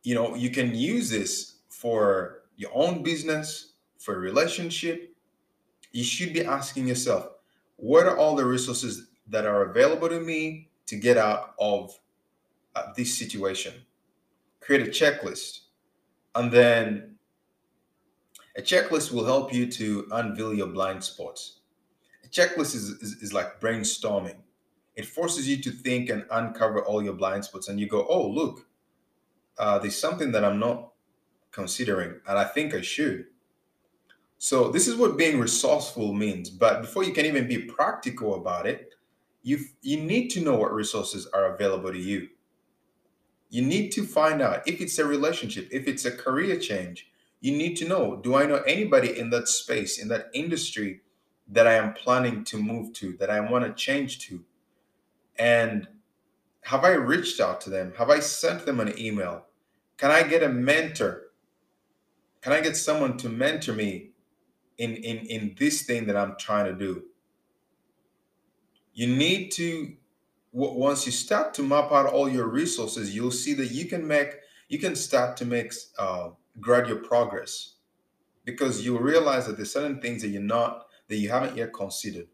You 0.02 0.14
know, 0.14 0.34
you 0.34 0.50
can 0.50 0.74
use 0.74 1.08
this 1.08 1.58
for 1.68 2.42
your 2.56 2.70
own 2.74 3.02
business, 3.02 3.72
for 3.98 4.16
a 4.16 4.18
relationship. 4.18 5.14
You 5.92 6.04
should 6.04 6.32
be 6.32 6.44
asking 6.44 6.88
yourself, 6.88 7.28
what 7.76 8.06
are 8.06 8.16
all 8.16 8.34
the 8.36 8.44
resources 8.44 9.08
that 9.28 9.46
are 9.46 9.70
available 9.70 10.08
to 10.08 10.20
me 10.20 10.68
to 10.86 10.96
get 10.96 11.16
out 11.16 11.54
of 11.58 11.98
uh, 12.74 12.92
this 12.96 13.16
situation. 13.16 13.72
Create 14.60 14.86
a 14.86 14.90
checklist. 14.90 15.60
And 16.34 16.50
then 16.50 17.16
a 18.56 18.62
checklist 18.62 19.12
will 19.12 19.24
help 19.24 19.52
you 19.52 19.70
to 19.72 20.06
unveil 20.12 20.54
your 20.54 20.68
blind 20.68 21.02
spots. 21.04 21.60
A 22.24 22.28
checklist 22.28 22.74
is, 22.74 22.90
is, 23.00 23.22
is 23.22 23.32
like 23.32 23.60
brainstorming. 23.60 24.36
It 24.96 25.06
forces 25.06 25.48
you 25.48 25.60
to 25.62 25.70
think 25.70 26.08
and 26.08 26.24
uncover 26.30 26.84
all 26.84 27.02
your 27.02 27.14
blind 27.14 27.44
spots. 27.44 27.68
And 27.68 27.80
you 27.80 27.88
go, 27.88 28.06
oh, 28.08 28.28
look, 28.28 28.66
uh, 29.58 29.78
there's 29.78 29.98
something 29.98 30.32
that 30.32 30.44
I'm 30.44 30.58
not 30.58 30.90
considering, 31.50 32.20
and 32.26 32.38
I 32.38 32.44
think 32.44 32.74
I 32.74 32.80
should. 32.80 33.26
So 34.38 34.70
this 34.70 34.88
is 34.88 34.96
what 34.96 35.16
being 35.16 35.38
resourceful 35.38 36.12
means. 36.12 36.50
But 36.50 36.82
before 36.82 37.04
you 37.04 37.12
can 37.12 37.26
even 37.26 37.48
be 37.48 37.58
practical 37.58 38.34
about 38.34 38.66
it, 38.66 38.90
you 39.42 39.58
you 39.82 40.00
need 40.00 40.28
to 40.30 40.40
know 40.40 40.56
what 40.56 40.72
resources 40.72 41.26
are 41.32 41.54
available 41.54 41.92
to 41.92 41.98
you. 41.98 42.28
You 43.50 43.62
need 43.62 43.90
to 43.92 44.04
find 44.04 44.42
out 44.42 44.66
if 44.66 44.80
it's 44.80 44.98
a 44.98 45.06
relationship, 45.06 45.68
if 45.70 45.86
it's 45.86 46.04
a 46.04 46.10
career 46.10 46.58
change. 46.58 47.08
You 47.40 47.56
need 47.56 47.76
to 47.76 47.88
know 47.88 48.16
do 48.16 48.34
I 48.34 48.46
know 48.46 48.62
anybody 48.66 49.18
in 49.18 49.30
that 49.30 49.48
space, 49.48 49.98
in 49.98 50.08
that 50.08 50.30
industry 50.32 51.00
that 51.48 51.66
I 51.66 51.74
am 51.74 51.92
planning 51.92 52.44
to 52.44 52.56
move 52.56 52.92
to, 52.94 53.16
that 53.18 53.30
I 53.30 53.40
want 53.40 53.64
to 53.64 53.72
change 53.72 54.26
to? 54.28 54.42
And 55.38 55.86
have 56.62 56.84
I 56.84 56.92
reached 56.92 57.40
out 57.40 57.60
to 57.62 57.70
them? 57.70 57.92
Have 57.98 58.10
I 58.10 58.20
sent 58.20 58.64
them 58.64 58.80
an 58.80 58.98
email? 58.98 59.44
Can 59.98 60.10
I 60.10 60.22
get 60.22 60.42
a 60.42 60.48
mentor? 60.48 61.24
Can 62.40 62.52
I 62.52 62.60
get 62.60 62.76
someone 62.76 63.16
to 63.18 63.28
mentor 63.28 63.74
me 63.74 64.10
in, 64.78 64.94
in, 64.96 65.18
in 65.26 65.54
this 65.58 65.82
thing 65.82 66.06
that 66.06 66.16
I'm 66.16 66.36
trying 66.38 66.66
to 66.66 66.74
do? 66.74 67.04
You 68.94 69.08
need 69.08 69.50
to 69.52 69.94
once 70.54 71.04
you 71.04 71.10
start 71.10 71.52
to 71.54 71.62
map 71.62 71.90
out 71.90 72.06
all 72.06 72.28
your 72.28 72.46
resources, 72.46 73.14
you'll 73.14 73.32
see 73.32 73.54
that 73.54 73.72
you 73.72 73.86
can 73.86 74.06
make 74.06 74.36
you 74.68 74.78
can 74.78 74.94
start 74.96 75.36
to 75.36 75.44
make 75.44 75.72
uh, 75.98 76.30
gradual 76.60 76.98
progress 76.98 77.74
because 78.44 78.84
you'll 78.84 79.00
realize 79.00 79.46
that 79.46 79.56
there's 79.56 79.72
certain 79.72 80.00
things 80.00 80.22
that 80.22 80.28
you're 80.28 80.40
not 80.40 80.86
that 81.08 81.16
you 81.16 81.28
haven't 81.28 81.56
yet 81.56 81.72
considered. 81.72 82.28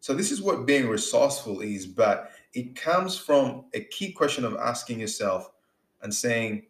So 0.00 0.14
this 0.14 0.32
is 0.32 0.40
what 0.40 0.66
being 0.66 0.88
resourceful 0.88 1.60
is, 1.60 1.86
but 1.86 2.32
it 2.54 2.74
comes 2.74 3.18
from 3.18 3.66
a 3.74 3.84
key 3.84 4.12
question 4.12 4.44
of 4.44 4.56
asking 4.56 5.00
yourself 5.00 5.50
and 6.02 6.12
saying 6.12 6.62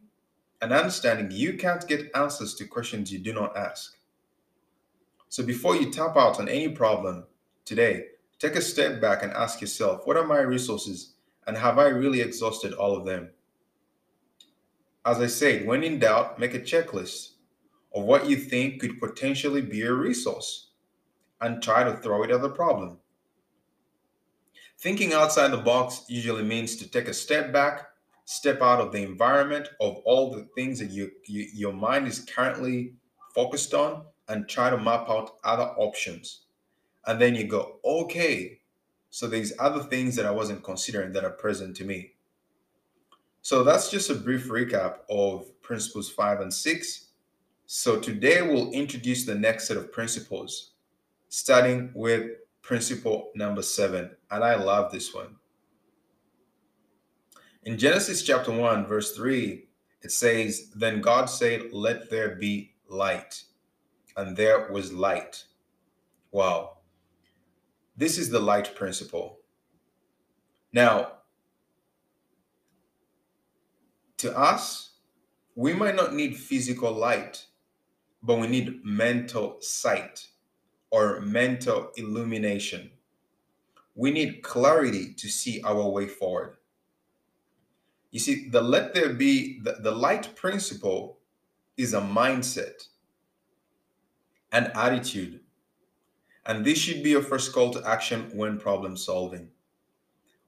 and 0.61 0.73
understanding 0.73 1.31
you 1.31 1.55
can't 1.55 1.87
get 1.87 2.11
answers 2.15 2.55
to 2.57 2.67
questions 2.67 3.13
you 3.13 3.21
do 3.21 3.33
not 3.33 3.57
ask. 3.57 3.97
So 5.29 5.45
before 5.45 5.77
you 5.77 5.91
tap 5.91 6.17
out 6.17 6.41
on 6.41 6.49
any 6.49 6.69
problem 6.71 7.25
today, 7.65 8.07
Take 8.40 8.57
a 8.57 8.62
step 8.62 9.03
back 9.03 9.22
and 9.22 9.33
ask 9.35 9.61
yourself, 9.61 10.07
what 10.07 10.16
are 10.16 10.26
my 10.26 10.38
resources 10.38 11.12
and 11.46 11.59
have 11.59 11.79
I 11.79 11.88
really 11.88 12.22
exhausted 12.22 12.72
all 12.72 12.96
of 12.96 13.05
them? 13.05 13.33
As 15.05 15.20
I 15.20 15.26
said, 15.26 15.66
when 15.66 15.85
in 15.85 15.98
doubt, 15.98 16.38
make 16.38 16.55
a 16.55 16.61
checklist 16.61 17.33
of 17.94 18.05
what 18.05 18.26
you 18.26 18.37
think 18.37 18.81
could 18.81 18.98
potentially 18.98 19.61
be 19.61 19.83
a 19.83 19.92
resource 19.92 20.70
and 21.42 21.62
try 21.62 21.85
to 21.85 21.98
throw 21.98 22.22
it 22.22 22.31
at 22.31 22.40
the 22.40 22.48
problem. 22.48 22.96
Thinking 24.79 25.12
outside 25.12 25.48
the 25.48 25.59
box 25.59 26.07
usually 26.09 26.42
means 26.42 26.76
to 26.76 26.88
take 26.88 27.09
a 27.09 27.14
step 27.14 27.53
back, 27.53 27.88
step 28.24 28.62
out 28.62 28.81
of 28.81 28.90
the 28.90 29.03
environment 29.03 29.68
of 29.83 29.96
all 30.07 30.31
the 30.31 30.48
things 30.55 30.79
that 30.79 30.90
you, 30.90 31.11
you, 31.26 31.46
your 31.53 31.74
mind 31.74 32.07
is 32.07 32.20
currently 32.20 32.94
focused 33.35 33.74
on 33.74 34.05
and 34.29 34.48
try 34.48 34.70
to 34.70 34.79
map 34.79 35.11
out 35.11 35.37
other 35.44 35.74
options 35.76 36.46
and 37.07 37.21
then 37.21 37.35
you 37.35 37.45
go, 37.45 37.77
okay, 37.85 38.61
so 39.11 39.27
these 39.27 39.53
other 39.59 39.83
things 39.83 40.15
that 40.17 40.27
I 40.27 40.31
wasn't 40.31 40.63
considering 40.63 41.13
that 41.13 41.25
are 41.25 41.31
present 41.31 41.77
to 41.77 41.85
me. 41.85 42.13
So 43.43 43.65
that's 43.65 43.91
just 43.91 44.11
a 44.11 44.15
brief 44.15 44.49
recap 44.49 44.99
of 45.09 45.61
principles 45.63 46.11
five 46.11 46.41
and 46.41 46.53
six. 46.53 47.07
So 47.67 47.99
today 47.99 48.43
we'll 48.43 48.71
introduce 48.71 49.25
the 49.25 49.35
next 49.35 49.69
set 49.69 49.77
of 49.77 49.93
principles, 49.93 50.73
starting 51.29 51.91
with 51.95 52.33
principle 52.63 53.31
number 53.35 53.63
seven. 53.63 54.11
And 54.31 54.45
I 54.45 54.57
love 54.57 54.93
this 54.93 55.15
one. 55.15 55.37
In 57.65 57.77
Genesis 57.79 58.23
chapter 58.23 58.51
1, 58.53 58.87
verse 58.87 59.15
3, 59.15 59.65
it 60.03 60.13
says, 60.13 60.71
Then 60.75 61.01
God 61.01 61.27
said, 61.27 61.73
Let 61.73 62.11
there 62.11 62.37
be 62.37 62.73
light. 62.89 63.43
And 64.17 64.37
there 64.37 64.71
was 64.73 64.93
light. 64.93 65.45
Wow. 66.33 66.79
This 68.01 68.17
is 68.17 68.31
the 68.31 68.41
light 68.41 68.75
principle. 68.75 69.41
Now, 70.73 71.19
to 74.17 74.35
us, 74.35 74.93
we 75.55 75.75
might 75.75 75.97
not 75.97 76.15
need 76.15 76.35
physical 76.35 76.93
light, 76.93 77.45
but 78.23 78.39
we 78.39 78.47
need 78.47 78.83
mental 78.83 79.59
sight 79.61 80.29
or 80.91 81.21
mental 81.21 81.91
illumination. 81.99 82.91
We 83.95 84.11
need 84.13 84.43
clarity 84.43 85.13
to 85.13 85.29
see 85.29 85.61
our 85.63 85.87
way 85.87 86.07
forward. 86.07 86.57
You 88.13 88.21
see, 88.21 88.49
the 88.49 88.63
let 88.63 88.95
there 88.95 89.13
be, 89.13 89.61
the, 89.61 89.77
the 89.79 89.93
light 89.93 90.35
principle 90.37 91.19
is 91.77 91.93
a 91.93 92.01
mindset, 92.01 92.89
an 94.53 94.73
attitude, 94.75 95.41
and 96.51 96.65
this 96.65 96.79
should 96.79 97.05
be 97.05 97.11
your 97.11 97.23
first 97.23 97.53
call 97.53 97.71
to 97.71 97.89
action 97.89 98.29
when 98.35 98.59
problem 98.59 98.97
solving. 98.97 99.51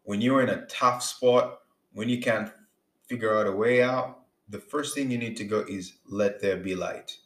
When 0.03 0.21
you're 0.21 0.43
in 0.43 0.49
a 0.49 0.67
tough 0.67 1.01
spot, 1.01 1.61
when 1.93 2.09
you 2.09 2.19
can't 2.21 2.51
figure 3.07 3.39
out 3.39 3.47
a 3.47 3.53
way 3.53 3.85
out, 3.85 4.23
the 4.49 4.59
first 4.59 4.97
thing 4.97 5.13
you 5.13 5.19
need 5.19 5.37
to 5.37 5.45
go 5.45 5.65
is 5.69 5.99
let 6.05 6.41
there 6.41 6.57
be 6.57 6.75
light. 6.75 7.19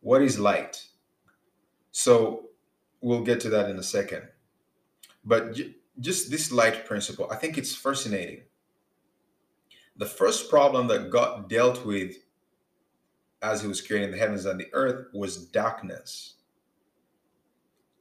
What 0.00 0.22
is 0.22 0.38
light? 0.38 0.82
So 1.90 2.46
we'll 3.02 3.24
get 3.24 3.40
to 3.40 3.50
that 3.50 3.68
in 3.68 3.78
a 3.78 3.82
second. 3.82 4.22
But 5.22 5.54
just 6.00 6.30
this 6.30 6.50
light 6.50 6.86
principle, 6.86 7.28
I 7.30 7.36
think 7.36 7.58
it's 7.58 7.74
fascinating. 7.74 8.44
The 9.98 10.06
first 10.06 10.48
problem 10.48 10.86
that 10.86 11.10
God 11.10 11.50
dealt 11.50 11.84
with 11.84 12.16
as 13.42 13.60
he 13.60 13.68
was 13.68 13.82
creating 13.82 14.12
the 14.12 14.16
heavens 14.16 14.46
and 14.46 14.58
the 14.58 14.72
earth 14.72 15.08
was 15.12 15.44
darkness. 15.44 16.36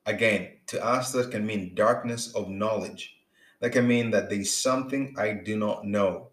Again, 0.07 0.53
to 0.67 0.83
us, 0.83 1.11
that 1.11 1.31
can 1.31 1.45
mean 1.45 1.75
darkness 1.75 2.33
of 2.33 2.49
knowledge. 2.49 3.17
That 3.59 3.71
can 3.73 3.85
mean 3.85 4.09
that 4.11 4.29
there's 4.29 4.55
something 4.55 5.13
I 5.17 5.33
do 5.33 5.57
not 5.57 5.85
know. 5.85 6.29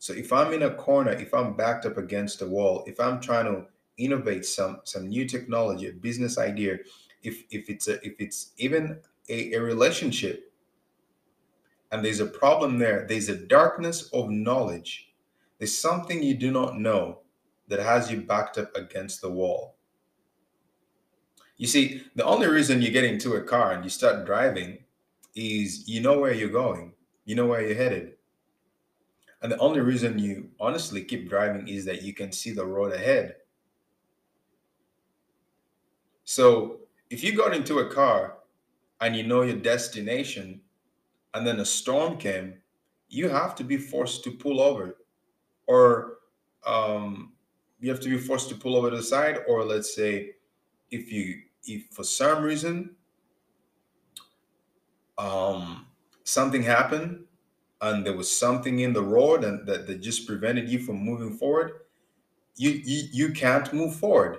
So 0.00 0.12
if 0.12 0.32
I'm 0.32 0.52
in 0.52 0.64
a 0.64 0.74
corner, 0.74 1.12
if 1.12 1.32
I'm 1.32 1.54
backed 1.54 1.86
up 1.86 1.96
against 1.96 2.42
a 2.42 2.46
wall, 2.46 2.82
if 2.88 2.98
I'm 2.98 3.20
trying 3.20 3.44
to 3.44 3.66
innovate 3.96 4.44
some 4.44 4.80
some 4.82 5.06
new 5.06 5.24
technology, 5.28 5.88
a 5.88 5.92
business 5.92 6.36
idea, 6.36 6.78
if 7.22 7.44
if 7.50 7.70
it's 7.70 7.86
a 7.86 8.04
if 8.04 8.14
it's 8.18 8.50
even 8.58 8.98
a, 9.28 9.52
a 9.52 9.60
relationship 9.60 10.52
and 11.92 12.04
there's 12.04 12.18
a 12.18 12.26
problem 12.26 12.78
there, 12.78 13.06
there's 13.08 13.28
a 13.28 13.36
darkness 13.36 14.10
of 14.12 14.30
knowledge. 14.30 15.12
There's 15.58 15.78
something 15.78 16.20
you 16.20 16.34
do 16.34 16.50
not 16.50 16.76
know 16.76 17.20
that 17.68 17.78
has 17.78 18.10
you 18.10 18.22
backed 18.22 18.58
up 18.58 18.74
against 18.74 19.20
the 19.20 19.30
wall. 19.30 19.76
You 21.62 21.68
see, 21.68 22.02
the 22.16 22.24
only 22.24 22.48
reason 22.48 22.82
you 22.82 22.90
get 22.90 23.04
into 23.04 23.34
a 23.34 23.40
car 23.40 23.70
and 23.70 23.84
you 23.84 23.88
start 23.88 24.26
driving 24.26 24.78
is 25.36 25.88
you 25.88 26.00
know 26.00 26.18
where 26.18 26.34
you're 26.34 26.48
going, 26.48 26.92
you 27.24 27.36
know 27.36 27.46
where 27.46 27.64
you're 27.64 27.76
headed. 27.76 28.14
And 29.40 29.52
the 29.52 29.58
only 29.58 29.78
reason 29.78 30.18
you 30.18 30.50
honestly 30.58 31.04
keep 31.04 31.28
driving 31.28 31.68
is 31.68 31.84
that 31.84 32.02
you 32.02 32.14
can 32.14 32.32
see 32.32 32.50
the 32.50 32.66
road 32.66 32.92
ahead. 32.92 33.36
So 36.24 36.80
if 37.10 37.22
you 37.22 37.36
got 37.36 37.54
into 37.54 37.78
a 37.78 37.88
car 37.88 38.38
and 39.00 39.14
you 39.14 39.22
know 39.22 39.42
your 39.42 39.54
destination 39.54 40.62
and 41.32 41.46
then 41.46 41.60
a 41.60 41.64
storm 41.64 42.16
came, 42.16 42.54
you 43.08 43.28
have 43.28 43.54
to 43.54 43.62
be 43.62 43.76
forced 43.76 44.24
to 44.24 44.32
pull 44.32 44.60
over 44.60 44.96
or 45.68 46.14
um, 46.66 47.34
you 47.78 47.88
have 47.88 48.00
to 48.00 48.08
be 48.08 48.18
forced 48.18 48.48
to 48.48 48.56
pull 48.56 48.74
over 48.74 48.90
to 48.90 48.96
the 48.96 49.02
side 49.04 49.38
or 49.46 49.64
let's 49.64 49.94
say 49.94 50.32
if 50.90 51.12
you 51.12 51.42
if 51.64 51.84
for 51.90 52.04
some 52.04 52.42
reason 52.42 52.96
um, 55.18 55.86
something 56.24 56.62
happened 56.62 57.24
and 57.80 58.06
there 58.06 58.16
was 58.16 58.30
something 58.30 58.80
in 58.80 58.92
the 58.92 59.02
road 59.02 59.44
and 59.44 59.66
that, 59.66 59.86
that 59.86 60.00
just 60.00 60.26
prevented 60.26 60.68
you 60.68 60.78
from 60.78 60.96
moving 60.96 61.36
forward, 61.36 61.72
you, 62.56 62.70
you 62.70 63.08
you 63.12 63.32
can't 63.32 63.72
move 63.72 63.94
forward. 63.96 64.38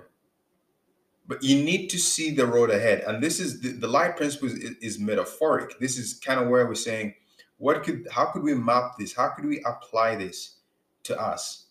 But 1.25 1.41
you 1.41 1.63
need 1.63 1.87
to 1.87 1.97
see 1.97 2.31
the 2.31 2.45
road 2.45 2.69
ahead. 2.69 3.03
And 3.07 3.23
this 3.23 3.39
is 3.39 3.61
the, 3.61 3.69
the 3.69 3.87
light 3.87 4.17
principle 4.17 4.49
is, 4.49 4.59
is 4.81 4.99
metaphoric. 4.99 5.79
This 5.79 5.97
is 5.97 6.15
kind 6.15 6.39
of 6.39 6.49
where 6.49 6.67
we're 6.67 6.75
saying, 6.75 7.15
what 7.57 7.83
could 7.83 8.07
how 8.11 8.25
could 8.25 8.43
we 8.43 8.53
map 8.53 8.97
this? 8.99 9.13
How 9.15 9.29
could 9.29 9.45
we 9.45 9.61
apply 9.65 10.15
this 10.15 10.57
to 11.03 11.19
us? 11.19 11.67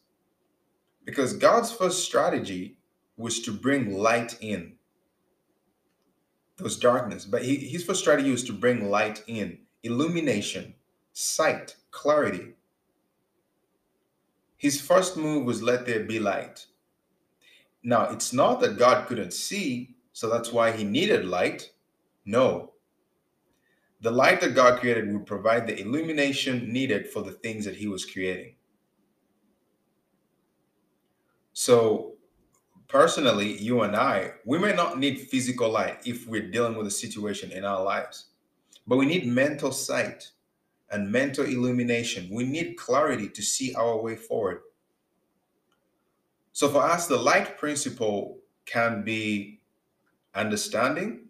Because 1.04 1.34
God's 1.34 1.70
first 1.70 2.04
strategy 2.04 2.78
was 3.16 3.40
to 3.42 3.52
bring 3.52 3.94
light 3.98 4.36
in 4.40 4.74
there 6.56 6.64
was 6.64 6.78
darkness. 6.78 7.24
But 7.24 7.44
he, 7.44 7.56
his 7.56 7.84
first 7.84 8.00
strategy 8.00 8.30
was 8.30 8.44
to 8.44 8.52
bring 8.52 8.90
light 8.90 9.22
in, 9.26 9.58
illumination, 9.82 10.74
sight, 11.12 11.76
clarity. 11.90 12.54
His 14.56 14.80
first 14.80 15.16
move 15.16 15.44
was 15.44 15.62
let 15.62 15.86
there 15.86 16.04
be 16.04 16.18
light. 16.18 16.66
Now, 17.82 18.10
it's 18.10 18.32
not 18.32 18.60
that 18.60 18.78
God 18.78 19.08
couldn't 19.08 19.32
see, 19.32 19.96
so 20.12 20.28
that's 20.28 20.52
why 20.52 20.70
he 20.72 20.84
needed 20.84 21.24
light. 21.24 21.70
No. 22.24 22.72
The 24.02 24.10
light 24.10 24.40
that 24.40 24.54
God 24.54 24.80
created 24.80 25.12
would 25.12 25.26
provide 25.26 25.66
the 25.66 25.80
illumination 25.80 26.72
needed 26.72 27.08
for 27.08 27.22
the 27.22 27.32
things 27.32 27.64
that 27.64 27.76
he 27.76 27.88
was 27.88 28.04
creating. 28.04 28.54
So 31.52 32.11
personally, 32.92 33.56
you 33.56 33.80
and 33.80 33.96
I, 33.96 34.32
we 34.44 34.58
may 34.58 34.74
not 34.74 34.98
need 34.98 35.18
physical 35.18 35.70
light 35.70 36.00
if 36.04 36.28
we're 36.28 36.50
dealing 36.50 36.76
with 36.76 36.86
a 36.86 36.90
situation 36.90 37.50
in 37.50 37.64
our 37.64 37.82
lives, 37.82 38.26
but 38.86 38.98
we 38.98 39.06
need 39.06 39.26
mental 39.26 39.72
sight 39.72 40.30
and 40.90 41.10
mental 41.10 41.46
illumination. 41.46 42.28
We 42.30 42.44
need 42.44 42.76
clarity 42.76 43.30
to 43.30 43.42
see 43.42 43.74
our 43.74 43.96
way 43.96 44.14
forward. 44.14 44.60
So 46.52 46.68
for 46.68 46.82
us, 46.82 47.06
the 47.06 47.16
light 47.16 47.56
principle 47.56 48.36
can 48.66 49.02
be 49.02 49.62
understanding, 50.34 51.28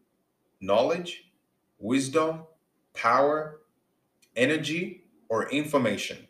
knowledge, 0.61 1.31
wisdom, 1.79 2.43
power, 2.93 3.61
energy, 4.35 5.05
or 5.29 5.49
information. 5.51 6.27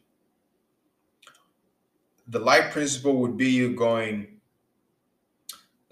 The 2.28 2.38
light 2.38 2.70
principle 2.70 3.16
would 3.16 3.38
be 3.38 3.48
you 3.48 3.74
going 3.74 4.31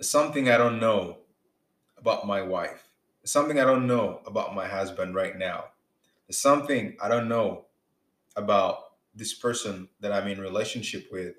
something 0.08 0.48
I 0.48 0.56
don't 0.56 0.80
know 0.80 1.18
about 1.98 2.26
my 2.26 2.40
wife. 2.40 2.88
There's 3.20 3.32
something 3.32 3.60
I 3.60 3.64
don't 3.64 3.86
know 3.86 4.20
about 4.26 4.54
my 4.54 4.66
husband 4.66 5.14
right 5.14 5.36
now. 5.36 5.64
There's 6.26 6.38
something 6.38 6.96
I 7.02 7.08
don't 7.08 7.28
know 7.28 7.66
about 8.36 8.92
this 9.14 9.34
person 9.34 9.88
that 10.00 10.12
I'm 10.12 10.28
in 10.28 10.40
relationship 10.40 11.08
with. 11.12 11.34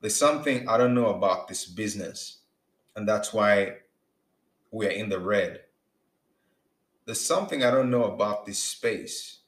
There's 0.00 0.16
something 0.16 0.68
I 0.68 0.76
don't 0.76 0.94
know 0.94 1.08
about 1.08 1.46
this 1.46 1.64
business. 1.66 2.38
And 2.96 3.08
that's 3.08 3.32
why 3.32 3.76
we 4.72 4.86
are 4.86 4.90
in 4.90 5.08
the 5.08 5.20
red. 5.20 5.60
There's 7.04 7.24
something 7.24 7.62
I 7.62 7.70
don't 7.70 7.90
know 7.90 8.04
about 8.04 8.44
this 8.44 8.58
space. 8.58 9.40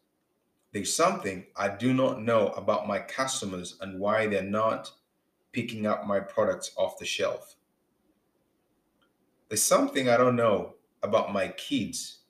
There's 0.72 0.94
something 0.94 1.46
I 1.56 1.68
do 1.68 1.92
not 1.92 2.22
know 2.22 2.48
about 2.50 2.86
my 2.86 3.00
customers 3.00 3.76
and 3.80 3.98
why 3.98 4.28
they're 4.28 4.42
not 4.42 4.92
picking 5.52 5.84
up 5.84 6.06
my 6.06 6.20
products 6.20 6.70
off 6.76 6.98
the 6.98 7.04
shelf. 7.04 7.56
There's 9.50 9.64
something 9.64 10.08
I 10.08 10.16
don't 10.16 10.36
know 10.36 10.76
about 11.02 11.32
my 11.32 11.48
kids, 11.48 12.20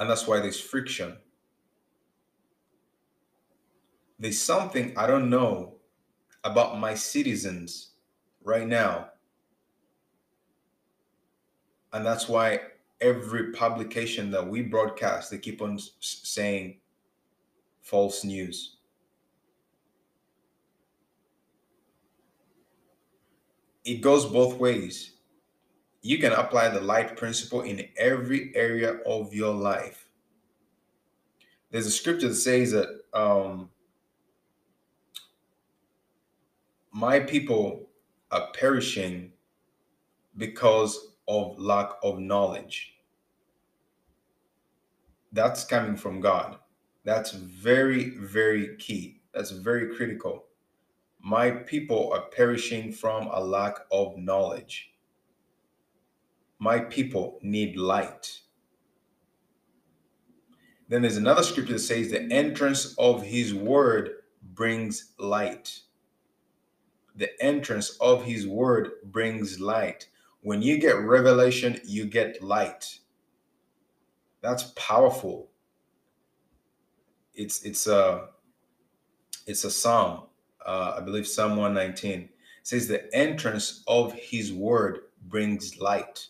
and 0.00 0.10
that's 0.10 0.26
why 0.26 0.40
there's 0.40 0.58
friction. 0.60 1.16
There's 4.18 4.42
something 4.42 4.92
I 4.98 5.06
don't 5.06 5.30
know 5.30 5.76
about 6.42 6.80
my 6.80 6.94
citizens 6.94 7.92
right 8.42 8.66
now, 8.66 9.10
and 11.92 12.04
that's 12.04 12.28
why 12.28 12.58
every 13.00 13.52
publication 13.52 14.32
that 14.32 14.48
we 14.48 14.62
broadcast, 14.62 15.30
they 15.30 15.38
keep 15.38 15.62
on 15.62 15.78
saying 16.00 16.80
false 17.82 18.24
news. 18.24 18.78
It 23.84 24.00
goes 24.00 24.26
both 24.26 24.58
ways 24.58 25.17
you 26.02 26.18
can 26.18 26.32
apply 26.32 26.68
the 26.68 26.80
light 26.80 27.16
principle 27.16 27.62
in 27.62 27.88
every 27.96 28.52
area 28.54 28.98
of 29.06 29.34
your 29.34 29.54
life. 29.54 30.08
There's 31.70 31.86
a 31.86 31.90
scripture 31.90 32.28
that 32.28 32.34
says 32.34 32.72
that 32.72 32.88
um, 33.12 33.68
my 36.92 37.20
people 37.20 37.88
are 38.30 38.48
perishing 38.54 39.32
because 40.36 41.14
of 41.26 41.58
lack 41.58 41.90
of 42.02 42.18
knowledge. 42.18 42.94
That's 45.32 45.64
coming 45.64 45.96
from 45.96 46.20
God. 46.20 46.56
That's 47.04 47.32
very, 47.32 48.10
very 48.10 48.76
key. 48.76 49.20
That's 49.34 49.50
very 49.50 49.94
critical. 49.94 50.46
My 51.20 51.50
people 51.50 52.12
are 52.12 52.22
perishing 52.34 52.92
from 52.92 53.28
a 53.32 53.40
lack 53.40 53.76
of 53.92 54.16
knowledge. 54.16 54.92
My 56.58 56.80
people 56.80 57.38
need 57.42 57.76
light. 57.76 58.40
Then 60.88 61.02
there's 61.02 61.16
another 61.16 61.42
scripture 61.42 61.74
that 61.74 61.80
says, 61.80 62.10
The 62.10 62.30
entrance 62.32 62.94
of 62.98 63.22
his 63.22 63.54
word 63.54 64.10
brings 64.54 65.12
light. 65.18 65.80
The 67.14 67.30
entrance 67.42 67.96
of 68.00 68.24
his 68.24 68.46
word 68.46 68.92
brings 69.04 69.60
light. 69.60 70.08
When 70.40 70.62
you 70.62 70.78
get 70.78 70.96
revelation, 70.98 71.80
you 71.84 72.06
get 72.06 72.42
light. 72.42 73.00
That's 74.40 74.72
powerful. 74.76 75.48
It's 77.34 77.62
it's 77.64 77.86
a 77.86 78.28
it's 79.46 79.64
a 79.64 79.70
psalm. 79.70 80.24
Uh, 80.64 80.94
I 80.98 81.00
believe 81.00 81.26
Psalm 81.26 81.56
119 81.56 82.28
says 82.62 82.86
the 82.86 83.12
entrance 83.14 83.82
of 83.88 84.12
his 84.12 84.52
word 84.52 85.00
brings 85.28 85.80
light. 85.80 86.26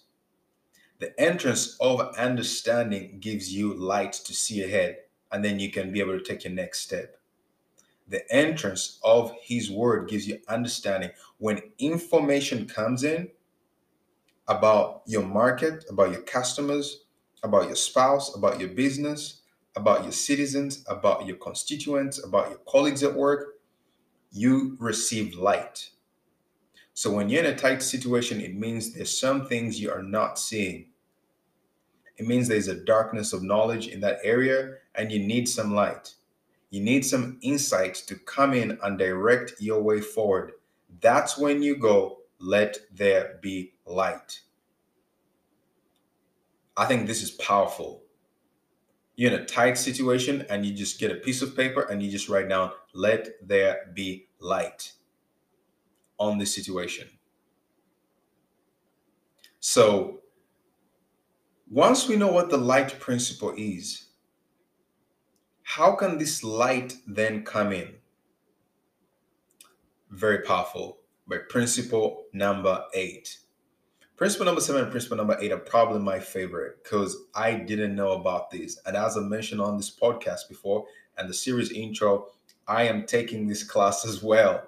The 1.01 1.19
entrance 1.21 1.77
of 1.81 2.01
understanding 2.17 3.19
gives 3.21 3.53
you 3.55 3.75
light 3.75 4.13
to 4.15 4.35
see 4.35 4.63
ahead, 4.63 4.99
and 5.33 5.45
then 5.45 5.59
you 5.59 5.71
can 5.73 5.93
be 5.93 6.01
able 6.01 6.19
to 6.19 6.25
take 6.25 6.45
your 6.45 6.53
next 6.53 6.81
step. 6.81 7.17
the 8.09 8.31
entrance 8.33 8.99
of 9.05 9.33
his 9.43 9.71
word 9.71 10.09
gives 10.09 10.27
you 10.27 10.41
understanding. 10.49 11.11
When 11.39 11.61
information 11.79 12.67
comes 12.67 13.05
in 13.05 13.31
about 14.49 15.03
your 15.07 15.25
market, 15.25 15.85
about 15.91 16.11
your 16.13 16.23
customers, 16.23 17.05
about 17.43 17.67
your 17.67 17.77
spouse, 17.77 18.35
about 18.35 18.59
your 18.59 18.71
business, 18.71 19.43
about 19.77 20.03
your 20.03 20.13
citizens, 20.13 20.85
about 20.89 21.27
your 21.27 21.37
constituents, 21.37 22.23
about 22.25 22.49
your 22.51 22.59
colleagues 22.69 23.03
at 23.03 23.15
work, 23.15 23.61
you 24.33 24.77
receive 24.81 25.35
light. 25.37 25.91
So 26.95 27.13
when 27.13 27.31
you're 27.31 27.45
in 27.45 27.53
a 27.53 27.57
tight 27.57 27.83
situation, 27.83 28.41
it 28.41 28.55
means 28.57 28.95
there's 28.95 29.19
some 29.19 29.47
things 29.47 29.81
you 29.81 29.91
are 29.93 30.03
not 30.03 30.39
seeing. 30.39 30.88
It 32.19 32.27
means 32.27 32.49
there's 32.49 32.69
a 32.69 32.85
darkness 32.85 33.33
of 33.33 33.43
knowledge 33.43 33.89
in 33.89 34.01
that 34.01 34.19
area 34.25 34.75
and 34.97 35.11
you 35.11 35.21
need 35.21 35.49
some 35.49 35.75
light. 35.75 36.15
You 36.71 36.83
need 36.83 37.07
some 37.07 37.39
insight 37.41 37.95
to 38.07 38.17
come 38.17 38.53
in 38.53 38.79
and 38.83 38.99
direct 38.99 39.55
your 39.61 39.83
way 39.83 40.01
forward. 40.01 40.53
That's 41.01 41.39
when 41.39 41.63
you 41.63 41.77
go, 41.77 42.19
let 42.41 42.79
there 42.93 43.39
be 43.41 43.75
light. 43.87 44.41
I 46.77 46.87
think 46.87 47.07
this 47.07 47.23
is 47.23 47.31
powerful. 47.31 48.03
You're 49.17 49.33
in 49.33 49.41
a 49.41 49.45
tight 49.45 49.79
situation 49.79 50.45
and 50.51 50.65
you 50.65 50.73
just 50.75 51.01
get 51.01 51.11
a 51.11 51.17
piece 51.17 51.43
of 51.43 51.57
paper 51.57 51.83
and 51.83 52.03
you 52.03 52.11
just 52.11 52.29
write 52.29 52.49
down, 52.49 52.73
let 52.95 53.31
there 53.47 53.91
be 53.95 54.29
light 54.41 54.93
on 56.19 56.39
this 56.39 56.55
situation. 56.55 57.09
So, 59.61 60.21
once 61.71 62.09
we 62.09 62.17
know 62.17 62.33
what 62.33 62.51
the 62.51 62.57
light 62.57 62.99
principle 62.99 63.55
is, 63.57 64.07
how 65.63 65.95
can 65.95 66.19
this 66.19 66.43
light 66.43 66.97
then 67.07 67.45
come 67.45 67.73
in? 67.73 67.95
Very 70.11 70.43
powerful. 70.43 70.99
By 71.27 71.39
principle 71.51 72.25
number 72.33 72.85
eight. 72.95 73.39
Principle 74.17 74.47
number 74.47 74.63
seven 74.63 74.83
and 74.83 74.91
principle 74.91 75.19
number 75.19 75.37
eight 75.41 75.53
are 75.53 75.59
probably 75.59 76.01
my 76.01 76.19
favorite 76.19 76.83
because 76.83 77.17
I 77.35 77.55
didn't 77.55 77.95
know 77.95 78.13
about 78.13 78.51
these. 78.51 78.81
And 78.87 78.97
as 78.97 79.17
I 79.17 79.21
mentioned 79.21 79.61
on 79.61 79.77
this 79.77 79.95
podcast 79.95 80.49
before 80.49 80.87
and 81.19 81.29
the 81.29 81.35
series 81.35 81.71
intro, 81.71 82.29
I 82.67 82.85
am 82.85 83.05
taking 83.05 83.47
this 83.47 83.63
class 83.63 84.07
as 84.07 84.23
well. 84.23 84.63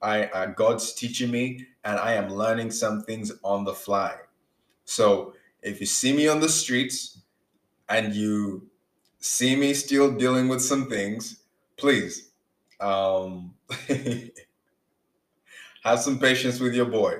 I 0.00 0.26
uh, 0.26 0.46
God's 0.46 0.94
teaching 0.94 1.30
me, 1.30 1.66
and 1.84 1.98
I 1.98 2.14
am 2.14 2.32
learning 2.32 2.70
some 2.70 3.02
things 3.02 3.32
on 3.42 3.64
the 3.64 3.74
fly. 3.74 4.14
So 4.84 5.34
if 5.62 5.80
you 5.80 5.86
see 5.86 6.12
me 6.12 6.28
on 6.28 6.40
the 6.40 6.48
streets 6.48 7.20
and 7.88 8.14
you 8.14 8.68
see 9.18 9.56
me 9.56 9.74
still 9.74 10.10
dealing 10.10 10.48
with 10.48 10.62
some 10.62 10.88
things, 10.88 11.42
please 11.76 12.30
um, 12.80 13.54
have 15.84 16.00
some 16.00 16.18
patience 16.18 16.60
with 16.60 16.74
your 16.74 16.86
boy. 16.86 17.18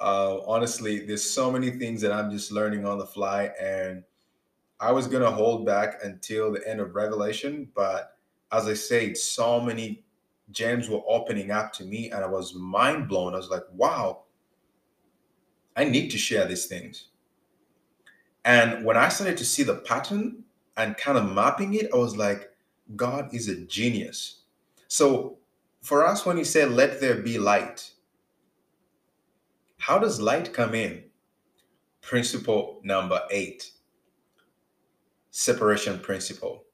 Uh, 0.00 0.40
honestly, 0.46 1.04
there's 1.04 1.28
so 1.28 1.50
many 1.50 1.70
things 1.70 2.00
that 2.00 2.12
I'm 2.12 2.30
just 2.30 2.52
learning 2.52 2.86
on 2.86 2.98
the 2.98 3.06
fly, 3.06 3.50
and 3.60 4.02
I 4.78 4.92
was 4.92 5.06
gonna 5.06 5.30
hold 5.30 5.66
back 5.66 5.98
until 6.02 6.52
the 6.52 6.66
end 6.66 6.80
of 6.80 6.94
Revelation, 6.94 7.68
but 7.74 8.16
as 8.52 8.66
I 8.66 8.74
said, 8.74 9.16
so 9.16 9.60
many 9.60 10.04
gems 10.50 10.88
were 10.88 11.02
opening 11.06 11.50
up 11.50 11.72
to 11.74 11.84
me, 11.84 12.10
and 12.10 12.24
I 12.24 12.26
was 12.26 12.54
mind 12.54 13.08
blown. 13.08 13.34
I 13.34 13.36
was 13.36 13.50
like, 13.50 13.64
"Wow, 13.72 14.24
I 15.76 15.84
need 15.84 16.10
to 16.10 16.18
share 16.18 16.46
these 16.46 16.66
things." 16.66 17.09
And 18.44 18.84
when 18.84 18.96
I 18.96 19.08
started 19.08 19.36
to 19.38 19.44
see 19.44 19.62
the 19.62 19.76
pattern 19.76 20.44
and 20.76 20.96
kind 20.96 21.18
of 21.18 21.30
mapping 21.30 21.74
it, 21.74 21.90
I 21.92 21.96
was 21.96 22.16
like, 22.16 22.50
God 22.96 23.34
is 23.34 23.48
a 23.48 23.60
genius. 23.60 24.40
So 24.88 25.38
for 25.82 26.06
us, 26.06 26.24
when 26.24 26.36
he 26.36 26.44
said, 26.44 26.70
let 26.70 27.00
there 27.00 27.16
be 27.16 27.38
light, 27.38 27.90
how 29.78 29.98
does 29.98 30.20
light 30.20 30.52
come 30.52 30.74
in? 30.74 31.04
Principle 32.00 32.80
number 32.82 33.20
eight 33.30 33.72
separation 35.30 35.98
principle. 35.98 36.64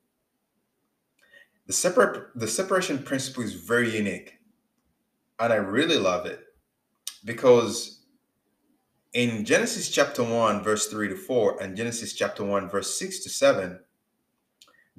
The, 1.66 1.72
separate, 1.72 2.30
the 2.34 2.48
separation 2.48 3.02
principle 3.02 3.42
is 3.42 3.54
very 3.54 3.94
unique. 3.94 4.38
And 5.38 5.52
I 5.52 5.56
really 5.56 5.98
love 5.98 6.26
it 6.26 6.40
because 7.24 7.95
in 9.16 9.46
Genesis 9.46 9.88
chapter 9.88 10.22
1, 10.22 10.62
verse 10.62 10.88
3 10.88 11.08
to 11.08 11.16
4, 11.16 11.62
and 11.62 11.74
Genesis 11.74 12.12
chapter 12.12 12.44
1, 12.44 12.68
verse 12.68 12.98
6 12.98 13.20
to 13.20 13.30
7, 13.30 13.80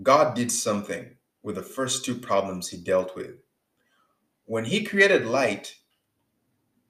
God 0.02 0.36
did 0.36 0.52
something 0.52 1.12
with 1.44 1.54
the 1.54 1.62
first 1.62 2.04
two 2.04 2.16
problems 2.16 2.68
he 2.68 2.78
dealt 2.78 3.16
with. 3.16 3.36
When 4.46 4.66
he 4.66 4.84
created 4.84 5.28
light, 5.28 5.76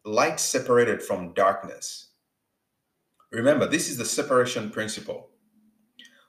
light 0.05 0.39
separated 0.39 1.03
from 1.03 1.33
darkness. 1.33 2.11
Remember, 3.33 3.67
this 3.67 3.89
is 3.89 3.97
the 3.97 4.05
separation 4.05 4.69
principle. 4.69 5.31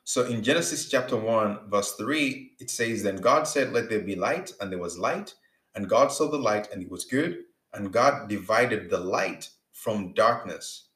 So 0.02 0.24
in 0.24 0.42
Genesis 0.42 0.88
chapter 0.88 1.16
1, 1.16 1.70
verse 1.70 1.92
3, 1.92 2.54
it 2.58 2.70
says, 2.70 3.04
Then 3.04 3.18
God 3.18 3.46
said, 3.46 3.72
Let 3.72 3.88
there 3.88 4.00
be 4.00 4.16
light, 4.16 4.50
and 4.60 4.72
there 4.72 4.80
was 4.80 4.98
light. 4.98 5.32
And 5.76 5.88
God 5.88 6.10
saw 6.10 6.28
the 6.28 6.38
light, 6.38 6.72
and 6.72 6.82
it 6.82 6.90
was 6.90 7.04
good. 7.04 7.44
And 7.72 7.92
God 7.92 8.28
divided 8.28 8.90
the 8.90 8.98
light 8.98 9.50
from 9.70 10.12
darkness 10.12 10.87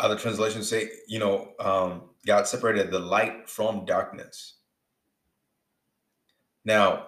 other 0.00 0.16
translations 0.16 0.68
say, 0.68 0.88
you 1.06 1.18
know, 1.18 1.52
um, 1.60 2.02
God 2.26 2.46
separated 2.46 2.90
the 2.90 2.98
light 2.98 3.48
from 3.48 3.84
darkness. 3.84 4.56
Now, 6.64 7.06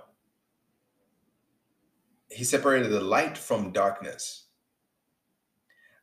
he 2.30 2.44
separated 2.44 2.88
the 2.88 3.00
light 3.00 3.36
from 3.36 3.72
darkness. 3.72 4.46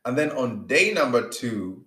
And 0.04 0.16
then 0.16 0.30
on 0.32 0.66
day 0.66 0.92
number 0.92 1.28
two, 1.28 1.84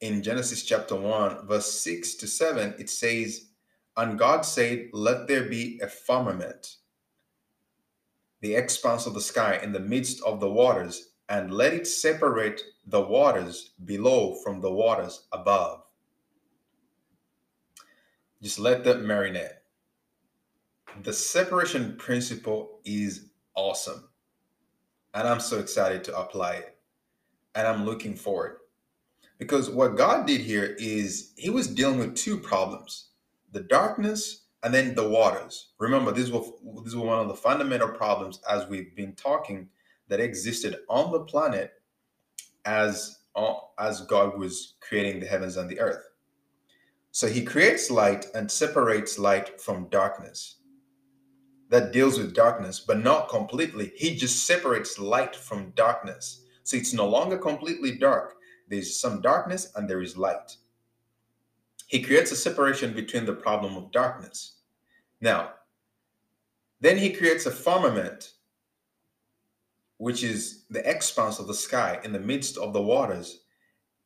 in 0.00 0.22
Genesis 0.22 0.62
chapter 0.62 0.96
1, 0.96 1.46
verse 1.46 1.70
6 1.80 2.14
to 2.16 2.26
7, 2.26 2.74
it 2.78 2.88
says, 2.88 3.48
And 3.96 4.18
God 4.18 4.44
said, 4.44 4.88
Let 4.92 5.28
there 5.28 5.44
be 5.44 5.78
a 5.82 5.88
firmament, 5.88 6.76
the 8.40 8.54
expanse 8.54 9.06
of 9.06 9.14
the 9.14 9.20
sky 9.20 9.60
in 9.62 9.72
the 9.72 9.80
midst 9.80 10.22
of 10.22 10.40
the 10.40 10.50
waters, 10.50 11.10
and 11.28 11.52
let 11.52 11.74
it 11.74 11.86
separate 11.86 12.62
the 12.90 13.00
waters 13.00 13.70
below 13.84 14.34
from 14.42 14.60
the 14.60 14.70
waters 14.70 15.26
above. 15.32 15.82
Just 18.42 18.58
let 18.58 18.84
that 18.84 18.98
marinate. 18.98 19.54
The 21.02 21.12
separation 21.12 21.96
principle 21.96 22.80
is 22.84 23.30
awesome. 23.54 24.08
And 25.14 25.28
I'm 25.28 25.40
so 25.40 25.60
excited 25.60 26.02
to 26.04 26.18
apply 26.18 26.54
it. 26.54 26.76
And 27.54 27.66
I'm 27.66 27.84
looking 27.84 28.16
forward. 28.16 28.56
Because 29.38 29.70
what 29.70 29.96
God 29.96 30.26
did 30.26 30.40
here 30.40 30.76
is 30.78 31.32
he 31.36 31.48
was 31.48 31.68
dealing 31.68 31.98
with 31.98 32.16
two 32.16 32.38
problems 32.38 33.06
the 33.52 33.60
darkness 33.60 34.44
and 34.62 34.72
then 34.72 34.94
the 34.94 35.08
waters. 35.08 35.70
Remember, 35.78 36.12
these 36.12 36.30
were, 36.30 36.40
this 36.84 36.94
was 36.94 36.96
one 36.96 37.18
of 37.18 37.26
the 37.26 37.34
fundamental 37.34 37.88
problems 37.88 38.40
as 38.48 38.68
we've 38.68 38.94
been 38.94 39.14
talking 39.14 39.68
that 40.06 40.20
existed 40.20 40.76
on 40.88 41.10
the 41.10 41.20
planet 41.20 41.79
as 42.64 43.18
uh, 43.36 43.54
as 43.78 44.02
God 44.02 44.38
was 44.38 44.74
creating 44.80 45.20
the 45.20 45.26
heavens 45.26 45.56
and 45.56 45.68
the 45.68 45.80
earth. 45.80 46.10
So 47.12 47.26
he 47.26 47.44
creates 47.44 47.90
light 47.90 48.26
and 48.34 48.50
separates 48.50 49.18
light 49.18 49.60
from 49.60 49.88
darkness. 49.88 50.56
That 51.68 51.92
deals 51.92 52.18
with 52.18 52.34
darkness, 52.34 52.80
but 52.80 52.98
not 52.98 53.28
completely. 53.28 53.92
He 53.96 54.16
just 54.16 54.46
separates 54.46 54.98
light 54.98 55.34
from 55.34 55.72
darkness. 55.76 56.44
So 56.64 56.76
it's 56.76 56.92
no 56.92 57.08
longer 57.08 57.38
completely 57.38 57.96
dark. 57.96 58.34
There's 58.68 58.98
some 58.98 59.20
darkness 59.20 59.72
and 59.74 59.88
there 59.88 60.02
is 60.02 60.16
light. 60.16 60.56
He 61.86 62.02
creates 62.02 62.30
a 62.30 62.36
separation 62.36 62.92
between 62.94 63.24
the 63.24 63.32
problem 63.32 63.76
of 63.76 63.90
darkness. 63.90 64.58
Now, 65.20 65.50
then 66.80 66.96
he 66.96 67.12
creates 67.12 67.46
a 67.46 67.50
firmament 67.50 68.32
which 70.00 70.24
is 70.24 70.64
the 70.70 70.80
expanse 70.88 71.38
of 71.38 71.46
the 71.46 71.52
sky 71.52 72.00
in 72.04 72.10
the 72.10 72.18
midst 72.18 72.56
of 72.56 72.72
the 72.72 72.80
waters, 72.80 73.42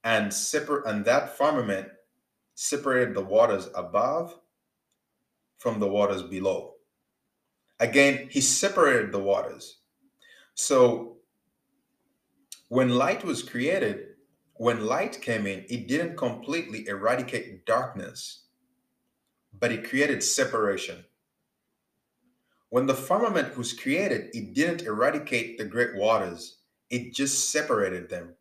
and 0.02 0.34
separate 0.34 0.84
and 0.86 1.04
that 1.04 1.38
firmament 1.38 1.86
separated 2.56 3.14
the 3.14 3.22
waters 3.22 3.68
above 3.76 4.36
from 5.58 5.78
the 5.78 5.86
waters 5.86 6.24
below. 6.24 6.72
Again, 7.78 8.26
he 8.28 8.40
separated 8.40 9.12
the 9.12 9.20
waters. 9.20 9.82
So 10.54 11.18
when 12.70 12.96
light 12.96 13.22
was 13.22 13.44
created, 13.44 14.16
when 14.54 14.86
light 14.86 15.22
came 15.22 15.46
in, 15.46 15.64
it 15.68 15.86
didn't 15.86 16.16
completely 16.16 16.88
eradicate 16.88 17.66
darkness, 17.66 18.46
but 19.60 19.70
it 19.70 19.88
created 19.88 20.24
separation. 20.24 21.04
When 22.74 22.86
the 22.86 22.94
firmament 22.94 23.56
was 23.56 23.72
created, 23.72 24.34
it 24.34 24.52
didn't 24.52 24.82
eradicate 24.82 25.58
the 25.58 25.64
great 25.64 25.94
waters, 25.94 26.56
it 26.90 27.14
just 27.14 27.52
separated 27.52 28.08
them. 28.08 28.34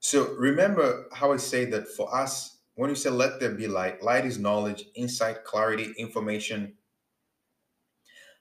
So 0.00 0.32
remember 0.38 1.04
how 1.12 1.30
I 1.30 1.36
say 1.36 1.66
that 1.66 1.86
for 1.86 2.08
us, 2.16 2.60
when 2.76 2.88
you 2.88 2.96
say 2.96 3.10
let 3.10 3.40
there 3.40 3.50
be 3.50 3.68
light, 3.68 4.02
light 4.02 4.24
is 4.24 4.38
knowledge, 4.38 4.86
insight, 4.94 5.44
clarity, 5.44 5.92
information. 5.98 6.72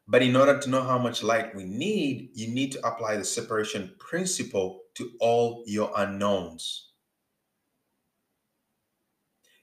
But 0.07 0.21
in 0.21 0.33
order 0.33 0.57
to 0.57 0.69
know 0.69 0.83
how 0.83 0.97
much 0.97 1.23
light 1.23 1.53
we 1.53 1.65
need, 1.65 2.29
you 2.33 2.47
need 2.47 2.71
to 2.71 2.87
apply 2.87 3.17
the 3.17 3.25
separation 3.25 3.93
principle 3.99 4.83
to 4.93 5.11
all 5.19 5.65
your 5.67 5.91
unknowns. 5.97 6.93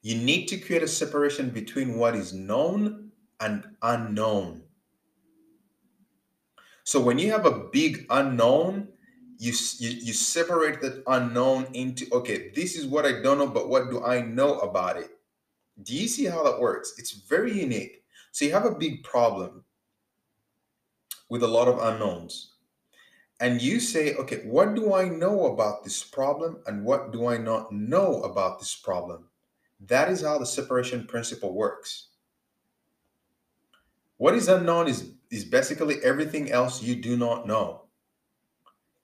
You 0.03 0.17
need 0.17 0.49
to 0.49 0.59
create 0.59 0.83
a 0.83 0.89
separation 0.89 1.49
between 1.49 1.95
what 1.97 2.15
is 2.15 2.35
known 2.35 3.13
and 3.41 3.65
unknown. 3.81 4.65
So 6.90 6.98
when 6.98 7.20
you 7.20 7.31
have 7.31 7.46
a 7.46 7.68
big 7.70 8.05
unknown, 8.11 8.88
you, 9.38 9.53
you 9.79 9.90
you 9.90 10.12
separate 10.12 10.81
that 10.81 11.05
unknown 11.07 11.68
into 11.72 12.09
okay, 12.11 12.50
this 12.53 12.74
is 12.74 12.85
what 12.85 13.07
I 13.07 13.22
don't 13.22 13.38
know, 13.38 13.46
but 13.46 13.68
what 13.68 13.90
do 13.90 14.03
I 14.03 14.22
know 14.22 14.59
about 14.59 14.96
it? 14.96 15.11
Do 15.85 15.94
you 15.94 16.09
see 16.09 16.24
how 16.24 16.42
that 16.42 16.59
works? 16.59 16.94
It's 16.98 17.12
very 17.12 17.53
unique. 17.53 18.03
So 18.33 18.44
you 18.44 18.50
have 18.50 18.64
a 18.64 18.74
big 18.74 19.05
problem 19.05 19.62
with 21.29 21.44
a 21.44 21.46
lot 21.46 21.68
of 21.68 21.79
unknowns. 21.79 22.55
And 23.38 23.62
you 23.62 23.79
say, 23.79 24.14
okay, 24.16 24.42
what 24.44 24.74
do 24.74 24.92
I 24.92 25.09
know 25.09 25.46
about 25.55 25.85
this 25.85 26.03
problem 26.03 26.59
and 26.66 26.85
what 26.85 27.12
do 27.12 27.29
I 27.29 27.37
not 27.38 27.70
know 27.70 28.20
about 28.24 28.59
this 28.59 28.74
problem? 28.74 29.29
That 29.87 30.11
is 30.11 30.22
how 30.22 30.38
the 30.38 30.44
separation 30.44 31.07
principle 31.07 31.55
works. 31.55 32.09
What 34.20 34.35
is 34.35 34.48
unknown 34.48 34.87
is, 34.87 35.14
is 35.30 35.46
basically 35.46 35.96
everything 36.04 36.52
else 36.52 36.83
you 36.83 36.94
do 36.94 37.16
not 37.16 37.46
know. 37.46 37.85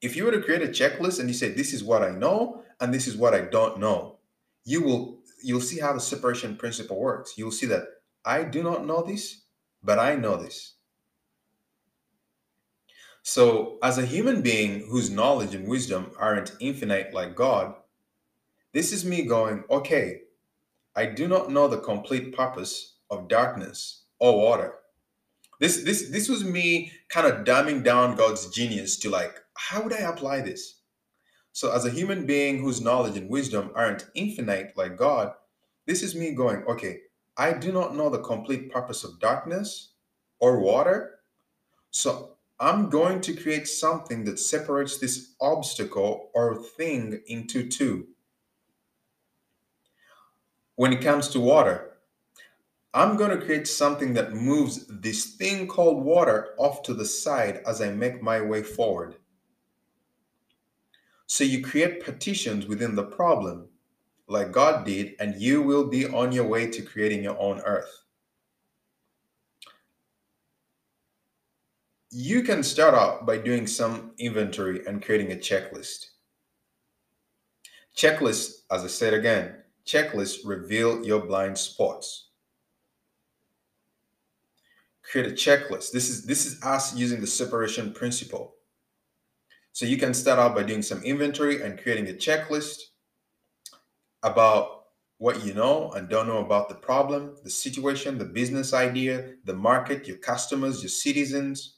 If 0.02 0.14
you 0.14 0.24
were 0.24 0.31
to 0.31 0.42
create 0.42 0.61
a 0.61 0.66
checklist 0.66 1.18
and 1.20 1.26
you 1.26 1.33
say, 1.33 1.48
this 1.48 1.72
is 1.72 1.83
what 1.83 2.02
I 2.02 2.11
know 2.11 2.64
and 2.81 2.92
this 2.92 3.07
is 3.07 3.16
what 3.16 3.33
I 3.33 3.40
don't 3.40 3.81
know, 3.81 4.18
you 4.66 4.83
will 4.83 5.20
you'll 5.42 5.62
see 5.62 5.81
how 5.81 5.94
the 5.94 6.00
separation 6.00 6.55
principle 6.55 7.00
works. 7.00 7.38
You'll 7.38 7.50
see 7.50 7.64
that 7.64 7.85
I 8.26 8.44
do 8.44 8.62
not 8.62 8.85
know 8.85 9.00
this, 9.00 9.44
but 9.83 9.98
I 9.98 10.16
know 10.16 10.37
this. 10.37 10.74
So, 13.22 13.79
as 13.83 13.96
a 13.96 14.05
human 14.05 14.42
being 14.42 14.81
whose 14.81 15.09
knowledge 15.09 15.55
and 15.55 15.66
wisdom 15.66 16.11
aren't 16.18 16.57
infinite 16.61 17.14
like 17.14 17.35
God, 17.35 17.74
this 18.74 18.92
is 18.92 19.02
me 19.07 19.22
going, 19.22 19.64
okay, 19.70 20.24
I 20.94 21.07
do 21.07 21.26
not 21.26 21.50
know 21.50 21.68
the 21.68 21.79
complete 21.79 22.37
purpose 22.37 22.96
of 23.09 23.29
darkness 23.29 24.02
or 24.18 24.37
water. 24.37 24.74
This 25.59 25.85
this 25.85 26.11
this 26.11 26.29
was 26.29 26.45
me 26.45 26.92
kind 27.09 27.27
of 27.27 27.45
dumbing 27.45 27.83
down 27.83 28.16
God's 28.16 28.49
genius 28.51 28.97
to 28.99 29.11
like, 29.11 29.40
how 29.55 29.83
would 29.83 29.92
I 29.92 29.99
apply 29.99 30.42
this? 30.42 30.81
So, 31.53 31.73
as 31.73 31.87
a 31.87 31.90
human 31.90 32.27
being 32.27 32.59
whose 32.59 32.83
knowledge 32.83 33.16
and 33.16 33.31
wisdom 33.31 33.71
aren't 33.75 34.11
infinite 34.14 34.75
like 34.77 34.99
God, 34.99 35.33
this 35.87 36.03
is 36.03 36.14
me 36.14 36.33
going, 36.33 36.62
okay, 36.64 37.01
I 37.38 37.55
do 37.55 37.73
not 37.73 37.97
know 37.97 38.11
the 38.11 38.19
complete 38.19 38.71
purpose 38.71 39.05
of 39.05 39.19
darkness 39.19 39.92
or 40.38 40.61
water. 40.61 41.21
So, 41.90 42.37
I'm 42.61 42.90
going 42.90 43.23
to 43.23 43.35
create 43.35 43.69
something 43.69 44.25
that 44.25 44.38
separates 44.38 44.99
this 44.99 45.35
obstacle 45.40 46.31
or 46.35 46.62
thing 46.62 47.23
into 47.27 47.66
two. 47.69 48.09
When 50.75 50.92
it 50.92 51.01
comes 51.01 51.29
to 51.29 51.40
water, 51.40 51.96
I'm 52.97 53.17
going 53.17 53.31
to 53.31 53.45
create 53.45 53.69
something 53.69 54.15
that 54.15 54.33
moves 54.33 54.87
this 54.89 55.37
thing 55.37 55.69
called 55.69 56.03
water 56.03 56.55
off 56.57 56.83
to 56.85 56.95
the 56.95 57.05
side 57.05 57.61
as 57.67 57.81
I 57.81 57.91
make 57.91 58.23
my 58.23 58.41
way 58.41 58.63
forward. 58.63 59.17
So 61.27 61.45
you 61.45 61.63
create 61.63 62.05
partitions 62.05 62.67
within 62.67 62.95
the 62.95 63.05
problem, 63.05 63.69
like 64.27 64.51
God 64.51 64.87
did, 64.87 65.15
and 65.21 65.41
you 65.41 65.63
will 65.63 65.87
be 65.87 66.07
on 66.07 66.33
your 66.33 66.47
way 66.47 66.69
to 66.71 66.83
creating 66.83 67.23
your 67.23 67.39
own 67.39 67.61
earth. 67.61 68.07
you 72.19 72.43
can 72.43 72.63
start 72.63 72.95
out 72.95 73.27
by 73.27 73.37
doing 73.37 73.67
some 73.67 74.13
inventory 74.17 74.81
and 74.87 75.05
creating 75.05 75.33
a 75.33 75.37
checklist. 75.37 76.07
Checklists, 77.95 78.63
as 78.71 78.85
I 78.85 78.87
said 78.87 79.13
again, 79.13 79.57
checklists 79.85 80.39
reveal 80.43 81.05
your 81.05 81.21
blind 81.21 81.59
spots. 81.59 82.26
Create 85.11 85.27
a 85.27 85.35
checklist. 85.35 85.92
This 85.92 86.09
is 86.09 86.25
this 86.25 86.47
is 86.47 86.62
us 86.62 86.95
using 86.95 87.21
the 87.21 87.27
separation 87.27 87.92
principle. 87.92 88.55
So 89.73 89.87
you 89.87 89.99
can 89.99 90.14
start 90.14 90.38
out 90.38 90.55
by 90.55 90.62
doing 90.62 90.83
some 90.83 91.03
inventory 91.03 91.62
and 91.62 91.81
creating 91.81 92.09
a 92.09 92.12
checklist 92.12 92.79
about 94.23 94.85
what 95.19 95.45
you 95.45 95.55
know 95.55 95.92
and 95.92 96.09
don't 96.09 96.27
know 96.27 96.45
about 96.45 96.69
the 96.69 96.75
problem, 96.75 97.37
the 97.45 97.51
situation, 97.51 98.19
the 98.19 98.25
business 98.25 98.73
idea, 98.75 99.35
the 99.45 99.55
market, 99.55 100.09
your 100.09 100.16
customers, 100.16 100.83
your 100.83 100.90
citizens, 100.90 101.77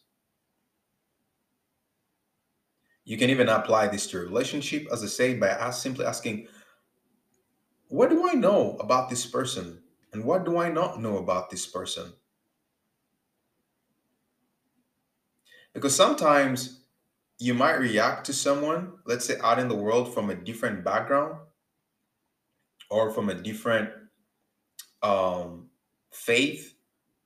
You 3.09 3.17
can 3.17 3.31
even 3.31 3.49
apply 3.49 3.89
this 3.89 4.07
to 4.09 4.19
a 4.19 4.21
relationship, 4.21 4.87
as 4.93 5.03
I 5.03 5.07
say, 5.07 5.33
by 5.33 5.49
us 5.49 5.83
simply 5.83 6.05
asking, 6.05 6.47
What 7.87 8.11
do 8.11 8.29
I 8.29 8.35
know 8.35 8.77
about 8.81 9.09
this 9.09 9.25
person? 9.25 9.81
And 10.13 10.25
what 10.25 10.45
do 10.45 10.59
I 10.59 10.69
not 10.69 11.01
know 11.01 11.17
about 11.17 11.49
this 11.49 11.65
person? 11.67 12.13
Because 15.79 15.95
sometimes 15.95 16.81
you 17.39 17.55
might 17.55 17.79
react 17.79 18.27
to 18.27 18.33
someone, 18.33 18.95
let's 19.07 19.25
say 19.25 19.37
out 19.45 19.61
in 19.61 19.69
the 19.69 19.77
world 19.77 20.13
from 20.13 20.29
a 20.29 20.35
different 20.35 20.85
background 20.85 21.39
or 22.91 23.13
from 23.13 23.29
a 23.29 23.35
different 23.35 23.89
um, 25.05 25.69
faith, 26.13 26.75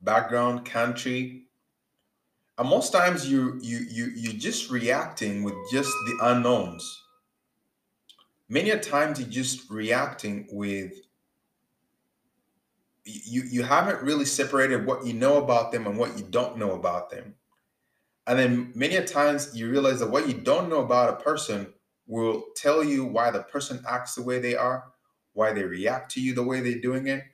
background, 0.02 0.66
country, 0.66 1.44
and 2.58 2.68
most 2.68 2.92
times 2.92 3.26
you 3.26 3.58
you 3.62 3.86
you 3.88 4.12
you're 4.14 4.34
just 4.34 4.70
reacting 4.70 5.42
with 5.42 5.54
just 5.72 5.90
the 6.04 6.18
unknowns. 6.20 6.84
Many 8.50 8.68
a 8.68 8.78
times 8.78 9.18
you're 9.18 9.30
just 9.30 9.70
reacting 9.70 10.46
with 10.52 10.92
you 13.06 13.44
you 13.50 13.62
haven't 13.62 14.02
really 14.02 14.26
separated 14.26 14.84
what 14.84 15.06
you 15.06 15.14
know 15.14 15.42
about 15.42 15.72
them 15.72 15.86
and 15.86 15.96
what 15.96 16.18
you 16.18 16.26
don't 16.28 16.58
know 16.58 16.72
about 16.72 17.08
them 17.08 17.34
and 18.26 18.38
then 18.38 18.72
many 18.74 18.96
a 18.96 19.04
times 19.06 19.54
you 19.54 19.70
realize 19.70 20.00
that 20.00 20.10
what 20.10 20.28
you 20.28 20.34
don't 20.34 20.68
know 20.68 20.84
about 20.84 21.12
a 21.12 21.22
person 21.22 21.72
will 22.06 22.44
tell 22.56 22.82
you 22.84 23.04
why 23.04 23.30
the 23.30 23.42
person 23.42 23.82
acts 23.88 24.14
the 24.14 24.22
way 24.22 24.38
they 24.38 24.54
are 24.54 24.92
why 25.34 25.52
they 25.52 25.64
react 25.64 26.10
to 26.10 26.20
you 26.20 26.34
the 26.34 26.42
way 26.42 26.60
they're 26.60 26.80
doing 26.80 27.06
it 27.06 27.24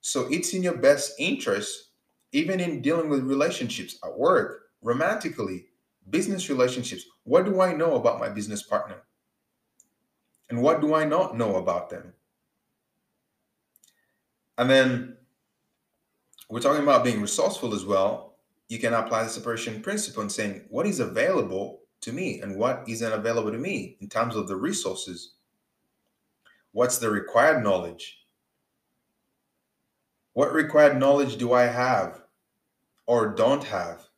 so 0.00 0.26
it's 0.30 0.54
in 0.54 0.62
your 0.62 0.76
best 0.76 1.12
interest 1.18 1.90
even 2.32 2.60
in 2.60 2.82
dealing 2.82 3.08
with 3.08 3.24
relationships 3.24 3.98
at 4.04 4.16
work, 4.16 4.70
romantically, 4.82 5.66
business 6.08 6.48
relationships. 6.48 7.04
What 7.24 7.44
do 7.44 7.60
I 7.60 7.74
know 7.74 7.96
about 7.96 8.20
my 8.20 8.28
business 8.28 8.62
partner? 8.62 9.02
And 10.48 10.62
what 10.62 10.80
do 10.80 10.94
I 10.94 11.04
not 11.04 11.36
know 11.36 11.56
about 11.56 11.90
them? 11.90 12.14
And 14.58 14.68
then 14.68 15.16
we're 16.48 16.60
talking 16.60 16.82
about 16.82 17.04
being 17.04 17.20
resourceful 17.20 17.74
as 17.74 17.84
well. 17.84 18.29
You 18.70 18.78
can 18.78 18.94
apply 18.94 19.24
the 19.24 19.28
separation 19.28 19.82
principle 19.82 20.22
and 20.22 20.30
saying 20.30 20.62
what 20.68 20.86
is 20.86 21.00
available 21.00 21.80
to 22.02 22.12
me 22.12 22.40
and 22.40 22.56
what 22.56 22.84
isn't 22.86 23.12
available 23.12 23.50
to 23.50 23.58
me 23.58 23.96
in 24.00 24.08
terms 24.08 24.36
of 24.36 24.46
the 24.46 24.54
resources. 24.54 25.34
What's 26.70 26.98
the 26.98 27.10
required 27.10 27.64
knowledge? 27.64 28.20
What 30.34 30.52
required 30.52 31.00
knowledge 31.00 31.36
do 31.36 31.52
I 31.52 31.64
have 31.64 32.22
or 33.06 33.34
don't 33.34 33.64
have? 33.64 34.08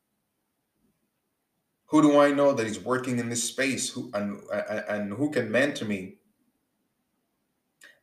Who 1.87 2.03
do 2.03 2.21
I 2.21 2.31
know 2.31 2.53
that 2.53 2.67
is 2.67 2.79
working 2.79 3.19
in 3.19 3.31
this 3.31 3.43
space 3.43 3.89
who 3.89 4.11
and, 4.13 4.43
and 4.87 5.15
who 5.15 5.31
can 5.31 5.51
mentor 5.51 5.87
me? 5.87 6.17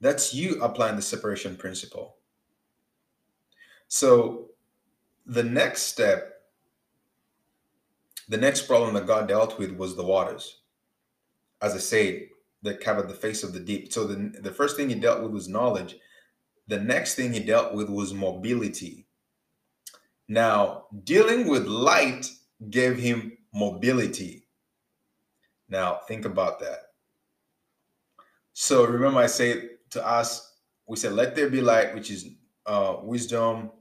That's 0.01 0.33
you 0.33 0.63
applying 0.63 0.95
the 0.95 1.03
separation 1.03 1.55
principle. 1.55 2.15
So 3.87 4.47
the 5.27 5.43
next 5.43 5.83
step, 5.83 6.38
the 8.29 8.37
next 8.37 8.67
problem 8.67 8.93
that 8.93 9.07
God 9.07 9.27
dealt 9.27 9.59
with 9.59 9.71
was 9.71 9.95
the 9.95 10.05
waters. 10.05 10.61
As 11.61 11.73
I 11.73 11.79
said, 11.79 12.27
that 12.61 12.79
covered 12.79 13.09
the 13.09 13.13
face 13.13 13.43
of 13.43 13.53
the 13.53 13.59
deep. 13.59 13.91
So 13.91 14.05
the, 14.05 14.39
the 14.41 14.51
first 14.51 14.77
thing 14.77 14.89
he 14.89 14.95
dealt 14.95 15.21
with 15.21 15.31
was 15.31 15.47
knowledge. 15.47 15.97
The 16.67 16.79
next 16.79 17.15
thing 17.15 17.33
he 17.33 17.39
dealt 17.39 17.73
with 17.73 17.89
was 17.89 18.13
mobility. 18.13 19.07
Now, 20.27 20.85
dealing 21.03 21.47
with 21.47 21.65
light 21.65 22.29
gave 22.69 22.97
him 22.97 23.37
mobility. 23.53 24.45
Now, 25.67 26.01
think 26.07 26.25
about 26.25 26.59
that. 26.59 26.79
So, 28.53 28.85
remember, 28.85 29.19
I 29.19 29.27
say 29.27 29.69
to 29.91 30.05
us, 30.05 30.57
we 30.85 30.97
said, 30.97 31.13
let 31.13 31.35
there 31.35 31.49
be 31.49 31.61
light, 31.61 31.95
which 31.95 32.11
is 32.11 32.27
uh, 32.65 32.97
wisdom, 33.01 33.71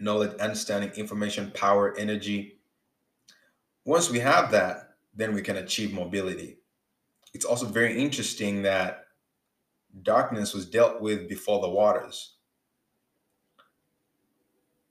knowledge, 0.00 0.36
understanding, 0.38 0.90
information, 0.96 1.52
power, 1.52 1.96
energy. 1.96 2.58
Once 3.84 4.10
we 4.10 4.20
have 4.20 4.50
that, 4.50 4.94
then 5.14 5.34
we 5.34 5.42
can 5.42 5.56
achieve 5.56 5.92
mobility. 5.92 6.58
It's 7.34 7.44
also 7.44 7.66
very 7.66 8.00
interesting 8.00 8.62
that 8.62 9.06
darkness 10.02 10.54
was 10.54 10.66
dealt 10.66 11.00
with 11.00 11.28
before 11.28 11.60
the 11.60 11.68
waters. 11.68 12.34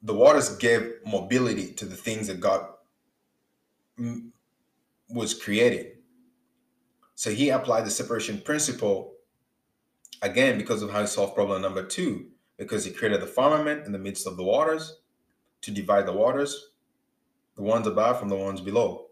the 0.01 0.13
waters 0.13 0.55
gave 0.57 0.93
mobility 1.05 1.73
to 1.73 1.85
the 1.85 1.95
things 1.95 2.27
that 2.27 2.39
God 2.39 2.65
mm, 3.99 4.29
was 5.09 5.33
creating. 5.33 5.91
So 7.15 7.29
he 7.29 7.49
applied 7.49 7.85
the 7.85 7.91
separation 7.91 8.41
principle 8.41 9.13
again 10.21 10.57
because 10.57 10.81
of 10.81 10.91
how 10.91 11.01
he 11.01 11.07
solved 11.07 11.35
problem 11.35 11.61
number 11.61 11.85
two, 11.85 12.27
because 12.57 12.83
he 12.83 12.91
created 12.91 13.21
the 13.21 13.27
firmament 13.27 13.85
in 13.85 13.91
the 13.91 13.99
midst 13.99 14.25
of 14.25 14.37
the 14.37 14.43
waters 14.43 14.97
to 15.61 15.71
divide 15.71 16.07
the 16.07 16.13
waters, 16.13 16.70
the 17.55 17.61
ones 17.61 17.87
above 17.87 18.19
from 18.19 18.29
the 18.29 18.35
ones 18.35 18.61
below. 18.61 19.07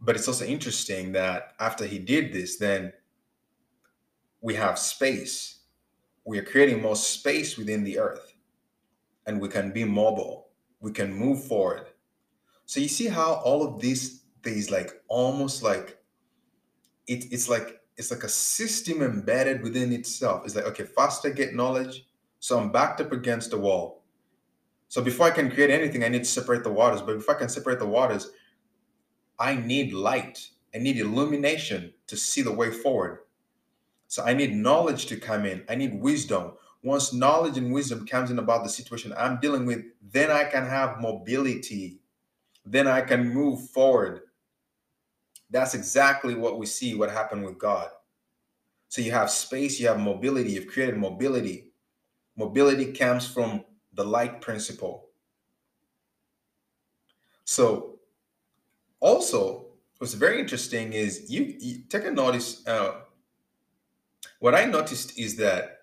But 0.00 0.16
it's 0.16 0.28
also 0.28 0.44
interesting 0.44 1.12
that 1.12 1.54
after 1.60 1.86
he 1.86 1.98
did 1.98 2.32
this, 2.32 2.56
then 2.56 2.92
we 4.40 4.54
have 4.54 4.78
space. 4.78 5.60
We 6.24 6.38
are 6.38 6.44
creating 6.44 6.82
more 6.82 6.96
space 6.96 7.56
within 7.56 7.84
the 7.84 7.98
earth 7.98 8.34
and 9.26 9.40
we 9.40 9.48
can 9.48 9.72
be 9.72 9.84
mobile. 9.84 10.48
We 10.80 10.92
can 10.92 11.12
move 11.12 11.44
forward. 11.44 11.86
So 12.66 12.80
you 12.80 12.88
see 12.88 13.08
how 13.08 13.34
all 13.44 13.62
of 13.62 13.80
these 13.80 14.24
things 14.42 14.70
like 14.70 15.02
almost 15.08 15.62
like 15.62 15.98
it, 17.06 17.32
it's 17.32 17.48
like 17.48 17.80
it's 17.96 18.10
like 18.10 18.24
a 18.24 18.28
system 18.28 19.02
embedded 19.02 19.62
within 19.62 19.92
itself. 19.92 20.44
It's 20.44 20.56
like, 20.56 20.66
okay, 20.66 20.84
faster 20.84 21.30
get 21.30 21.54
knowledge, 21.54 22.06
so 22.40 22.58
I'm 22.58 22.72
backed 22.72 23.00
up 23.00 23.12
against 23.12 23.50
the 23.50 23.58
wall. 23.58 24.03
So 24.94 25.02
before 25.02 25.26
I 25.26 25.32
can 25.32 25.50
create 25.50 25.70
anything, 25.70 26.04
I 26.04 26.08
need 26.08 26.22
to 26.22 26.30
separate 26.30 26.62
the 26.62 26.70
waters. 26.70 27.02
But 27.02 27.16
if 27.16 27.28
I 27.28 27.34
can 27.34 27.48
separate 27.48 27.80
the 27.80 27.84
waters, 27.84 28.30
I 29.40 29.56
need 29.56 29.92
light. 29.92 30.48
I 30.72 30.78
need 30.78 30.98
illumination 30.98 31.92
to 32.06 32.16
see 32.16 32.42
the 32.42 32.52
way 32.52 32.70
forward. 32.70 33.22
So 34.06 34.22
I 34.22 34.34
need 34.34 34.54
knowledge 34.54 35.06
to 35.06 35.16
come 35.16 35.46
in. 35.46 35.64
I 35.68 35.74
need 35.74 36.00
wisdom. 36.00 36.52
Once 36.84 37.12
knowledge 37.12 37.58
and 37.58 37.72
wisdom 37.72 38.06
comes 38.06 38.30
in 38.30 38.38
about 38.38 38.62
the 38.62 38.70
situation 38.70 39.12
I'm 39.18 39.40
dealing 39.40 39.66
with, 39.66 39.82
then 40.12 40.30
I 40.30 40.44
can 40.44 40.64
have 40.64 41.00
mobility. 41.00 41.98
Then 42.64 42.86
I 42.86 43.00
can 43.00 43.34
move 43.34 43.68
forward. 43.70 44.20
That's 45.50 45.74
exactly 45.74 46.36
what 46.36 46.56
we 46.56 46.66
see 46.66 46.94
what 46.94 47.10
happened 47.10 47.44
with 47.44 47.58
God. 47.58 47.88
So 48.86 49.02
you 49.02 49.10
have 49.10 49.28
space, 49.28 49.80
you 49.80 49.88
have 49.88 49.98
mobility, 49.98 50.52
you've 50.52 50.68
created 50.68 50.96
mobility. 50.96 51.72
Mobility 52.36 52.92
comes 52.92 53.26
from 53.26 53.64
the 53.94 54.04
light 54.04 54.40
principle. 54.40 55.08
So 57.44 57.98
also 59.00 59.66
what's 59.98 60.14
very 60.14 60.40
interesting 60.40 60.92
is 60.92 61.30
you, 61.30 61.54
you 61.58 61.82
take 61.88 62.04
a 62.04 62.10
notice 62.10 62.66
uh, 62.66 63.00
what 64.40 64.54
I 64.54 64.64
noticed 64.64 65.18
is 65.18 65.36
that 65.36 65.78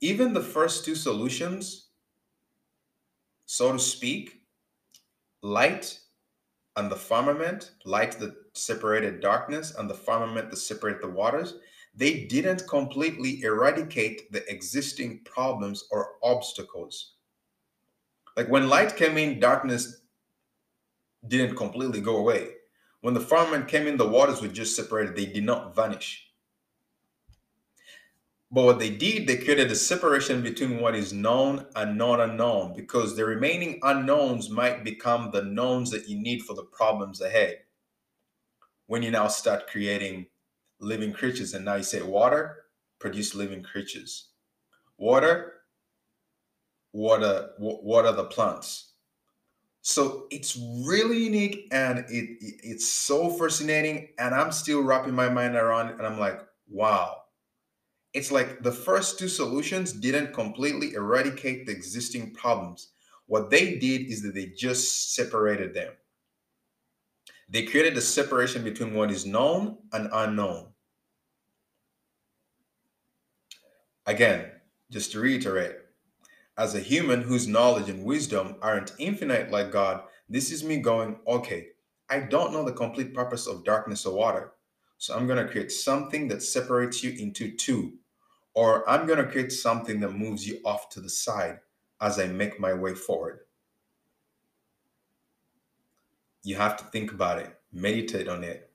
even 0.00 0.32
the 0.32 0.42
first 0.42 0.84
two 0.84 0.94
solutions, 0.94 1.88
so 3.46 3.72
to 3.72 3.78
speak, 3.78 4.42
light 5.42 5.98
and 6.76 6.90
the 6.90 6.96
firmament, 6.96 7.72
light 7.84 8.12
that 8.20 8.34
separated 8.54 9.20
darkness 9.20 9.74
and 9.74 9.88
the 9.88 9.94
firmament 9.94 10.50
that 10.50 10.56
separated 10.56 11.02
the 11.02 11.08
waters, 11.08 11.54
they 11.94 12.24
didn't 12.26 12.68
completely 12.68 13.42
eradicate 13.42 14.30
the 14.30 14.48
existing 14.50 15.20
problems 15.24 15.84
or 15.90 16.12
obstacles. 16.22 17.14
Like 18.40 18.48
when 18.48 18.70
light 18.70 18.96
came 18.96 19.18
in, 19.18 19.38
darkness 19.38 20.00
didn't 21.28 21.56
completely 21.56 22.00
go 22.00 22.16
away. 22.16 22.52
When 23.02 23.12
the 23.12 23.20
firmament 23.20 23.68
came 23.68 23.86
in, 23.86 23.98
the 23.98 24.08
waters 24.08 24.40
were 24.40 24.48
just 24.48 24.74
separated, 24.74 25.14
they 25.14 25.26
did 25.26 25.44
not 25.44 25.76
vanish. 25.76 26.26
But 28.50 28.64
what 28.64 28.78
they 28.78 28.88
did, 28.88 29.26
they 29.26 29.36
created 29.36 29.70
a 29.70 29.74
separation 29.74 30.40
between 30.40 30.80
what 30.80 30.94
is 30.94 31.12
known 31.12 31.66
and 31.76 31.98
not 31.98 32.18
unknown 32.18 32.72
because 32.74 33.14
the 33.14 33.26
remaining 33.26 33.78
unknowns 33.82 34.48
might 34.48 34.84
become 34.84 35.30
the 35.30 35.42
knowns 35.42 35.90
that 35.90 36.08
you 36.08 36.18
need 36.18 36.40
for 36.40 36.54
the 36.54 36.64
problems 36.64 37.20
ahead. 37.20 37.58
When 38.86 39.02
you 39.02 39.10
now 39.10 39.28
start 39.28 39.66
creating 39.66 40.28
living 40.78 41.12
creatures, 41.12 41.52
and 41.52 41.66
now 41.66 41.74
you 41.74 41.82
say 41.82 42.00
water, 42.00 42.64
produce 43.00 43.34
living 43.34 43.62
creatures. 43.62 44.28
Water, 44.96 45.59
water, 46.92 47.50
what 47.58 48.04
are 48.06 48.12
the 48.12 48.24
plants? 48.24 48.92
So 49.82 50.26
it's 50.30 50.56
really 50.86 51.24
unique 51.24 51.68
and 51.72 52.00
it 52.08 52.38
it's 52.40 52.88
so 52.88 53.30
fascinating. 53.30 54.08
And 54.18 54.34
I'm 54.34 54.52
still 54.52 54.82
wrapping 54.82 55.14
my 55.14 55.28
mind 55.28 55.56
around 55.56 55.88
it, 55.88 55.96
and 55.96 56.06
I'm 56.06 56.18
like, 56.18 56.40
wow 56.68 57.20
it's 58.12 58.32
like 58.32 58.62
the 58.62 58.72
first 58.72 59.18
two 59.18 59.28
solutions 59.28 59.92
didn't 59.92 60.32
completely 60.32 60.94
eradicate 60.94 61.66
the 61.66 61.72
existing 61.72 62.34
problems. 62.34 62.88
What 63.26 63.50
they 63.50 63.78
did 63.78 64.10
is 64.10 64.22
that 64.22 64.34
they 64.34 64.46
just 64.46 65.14
separated 65.14 65.74
them. 65.74 65.92
They 67.48 67.64
created 67.64 67.96
a 67.96 68.00
separation 68.00 68.64
between 68.64 68.94
what 68.94 69.10
is 69.10 69.26
known 69.26 69.78
and 69.92 70.08
unknown. 70.12 70.68
Again, 74.06 74.50
just 74.90 75.12
to 75.12 75.20
reiterate, 75.20 75.76
as 76.60 76.74
a 76.74 76.80
human 76.80 77.22
whose 77.22 77.48
knowledge 77.48 77.88
and 77.88 78.04
wisdom 78.04 78.54
aren't 78.60 78.92
infinite 78.98 79.50
like 79.50 79.72
God, 79.72 80.02
this 80.28 80.52
is 80.52 80.62
me 80.62 80.76
going, 80.76 81.18
okay, 81.26 81.68
I 82.10 82.20
don't 82.20 82.52
know 82.52 82.66
the 82.66 82.72
complete 82.72 83.14
purpose 83.14 83.46
of 83.46 83.64
darkness 83.64 84.04
or 84.04 84.14
water. 84.14 84.52
So 84.98 85.16
I'm 85.16 85.26
going 85.26 85.42
to 85.42 85.50
create 85.50 85.72
something 85.72 86.28
that 86.28 86.42
separates 86.42 87.02
you 87.02 87.12
into 87.12 87.56
two 87.56 87.94
or 88.52 88.86
I'm 88.86 89.06
going 89.06 89.24
to 89.24 89.30
create 89.30 89.52
something 89.52 90.00
that 90.00 90.10
moves 90.10 90.46
you 90.46 90.60
off 90.62 90.90
to 90.90 91.00
the 91.00 91.08
side 91.08 91.60
as 91.98 92.18
I 92.18 92.26
make 92.26 92.60
my 92.60 92.74
way 92.74 92.92
forward. 92.92 93.38
You 96.42 96.56
have 96.56 96.76
to 96.76 96.84
think 96.84 97.10
about 97.10 97.38
it, 97.38 97.58
meditate 97.72 98.28
on 98.28 98.44
it. 98.44 98.70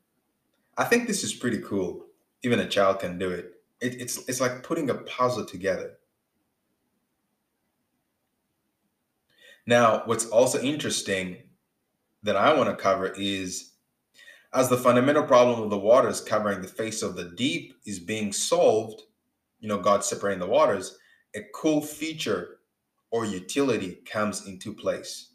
I 0.75 0.86
think 0.86 1.05
this 1.05 1.23
is 1.23 1.36
pretty 1.36 1.59
cool. 1.59 2.07
Even 2.41 2.59
a 2.59 2.67
child 2.67 2.99
can 3.01 3.19
do 3.19 3.29
it. 3.29 3.53
it 3.79 4.01
it's, 4.01 4.27
it's 4.27 4.41
like 4.41 4.63
putting 4.63 4.89
a 4.89 4.95
puzzle 4.95 5.45
together. 5.45 5.97
Now, 9.68 10.03
what's 10.05 10.28
also 10.28 10.61
interesting 10.61 11.38
that 12.24 12.36
I 12.36 12.53
want 12.53 12.70
to 12.70 12.76
cover 12.76 13.13
is 13.18 13.72
as 14.53 14.70
the 14.70 14.78
fundamental 14.78 15.24
problem 15.24 15.61
of 15.61 15.70
the 15.70 15.78
waters 15.78 16.22
covering 16.22 16.61
the 16.61 16.68
face 16.68 17.01
of 17.01 17.16
the 17.16 17.32
deep 17.36 17.74
is 17.86 17.99
being 17.99 18.32
solved, 18.32 19.01
you 19.59 19.68
know, 19.68 19.80
God 19.80 20.03
separating 20.03 20.39
the 20.39 20.47
waters, 20.47 20.97
a 21.36 21.41
cool 21.53 21.82
feature 21.82 22.59
or 23.11 23.26
utility 23.26 23.99
comes 24.05 24.47
into 24.47 24.74
place. 24.74 25.32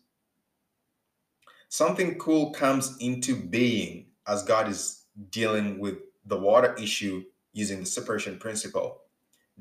Something 1.69 2.19
cool 2.19 2.51
comes 2.51 2.97
into 3.01 3.37
being 3.37 4.07
as 4.27 4.43
God 4.43 4.69
is 4.69 5.05
dealing 5.31 5.79
with 5.79 5.99
the 6.25 6.39
water 6.39 6.75
issue 6.75 7.25
using 7.53 7.81
the 7.81 7.87
separation 7.87 8.39
principle. 8.39 9.03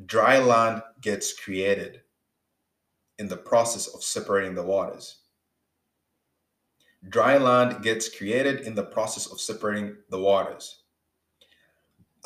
Dry 0.06 0.40
land 0.40 0.82
gets 1.02 1.34
created 1.34 2.02
in 3.20 3.28
the 3.28 3.38
process 3.38 3.88
of 3.88 4.04
separating 4.04 4.56
the 4.56 4.64
waters. 4.64 5.18
Dry 7.08 7.38
land 7.38 7.84
gets 7.84 8.14
created 8.14 8.62
in 8.62 8.76
the 8.76 8.84
process 8.84 9.28
of 9.28 9.40
separating 9.40 9.96
the 10.10 10.20
waters. 10.20 10.80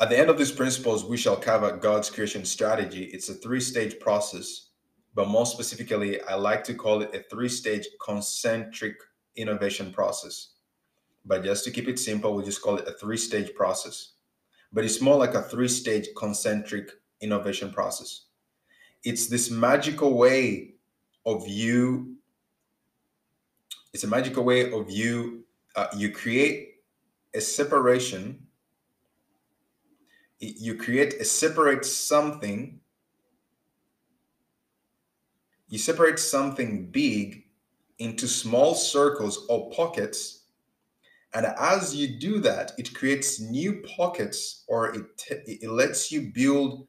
At 0.00 0.08
the 0.08 0.18
end 0.18 0.30
of 0.30 0.38
these 0.38 0.50
principles, 0.50 1.04
we 1.04 1.16
shall 1.16 1.36
cover 1.36 1.76
God's 1.76 2.10
creation 2.10 2.44
strategy. 2.44 3.04
It's 3.04 3.28
a 3.28 3.34
three 3.34 3.60
stage 3.60 4.00
process, 4.00 4.70
but 5.14 5.28
more 5.28 5.46
specifically, 5.46 6.20
I 6.22 6.34
like 6.34 6.64
to 6.64 6.74
call 6.74 7.02
it 7.02 7.14
a 7.14 7.22
three 7.30 7.48
stage 7.48 7.86
concentric 8.04 8.96
innovation 9.36 9.92
process. 9.92 10.54
But 11.24 11.44
just 11.44 11.64
to 11.64 11.70
keep 11.70 11.88
it 11.88 11.98
simple, 11.98 12.34
we 12.34 12.44
just 12.44 12.62
call 12.62 12.76
it 12.76 12.88
a 12.88 12.92
three 12.92 13.16
stage 13.16 13.54
process. 13.54 14.14
But 14.72 14.84
it's 14.84 15.00
more 15.00 15.16
like 15.16 15.34
a 15.34 15.42
three 15.42 15.68
stage 15.68 16.08
concentric 16.16 16.90
innovation 17.20 17.72
process. 17.72 18.26
It's 19.04 19.28
this 19.28 19.50
magical 19.50 20.14
way 20.14 20.73
of 21.26 21.46
you, 21.48 22.16
it's 23.92 24.04
a 24.04 24.08
magical 24.08 24.44
way 24.44 24.72
of 24.72 24.90
you, 24.90 25.44
uh, 25.76 25.86
you 25.96 26.10
create 26.10 26.74
a 27.34 27.40
separation. 27.40 28.46
You 30.38 30.76
create 30.76 31.14
a 31.14 31.24
separate 31.24 31.84
something. 31.84 32.80
You 35.68 35.78
separate 35.78 36.18
something 36.18 36.90
big 36.90 37.44
into 37.98 38.28
small 38.28 38.74
circles 38.74 39.46
or 39.48 39.70
pockets. 39.70 40.42
And 41.32 41.46
as 41.58 41.94
you 41.94 42.18
do 42.20 42.38
that 42.40 42.72
it 42.78 42.94
creates 42.94 43.40
new 43.40 43.82
pockets 43.96 44.64
or 44.68 44.94
it 44.94 45.04
it 45.28 45.68
lets 45.68 46.12
you 46.12 46.32
build 46.32 46.86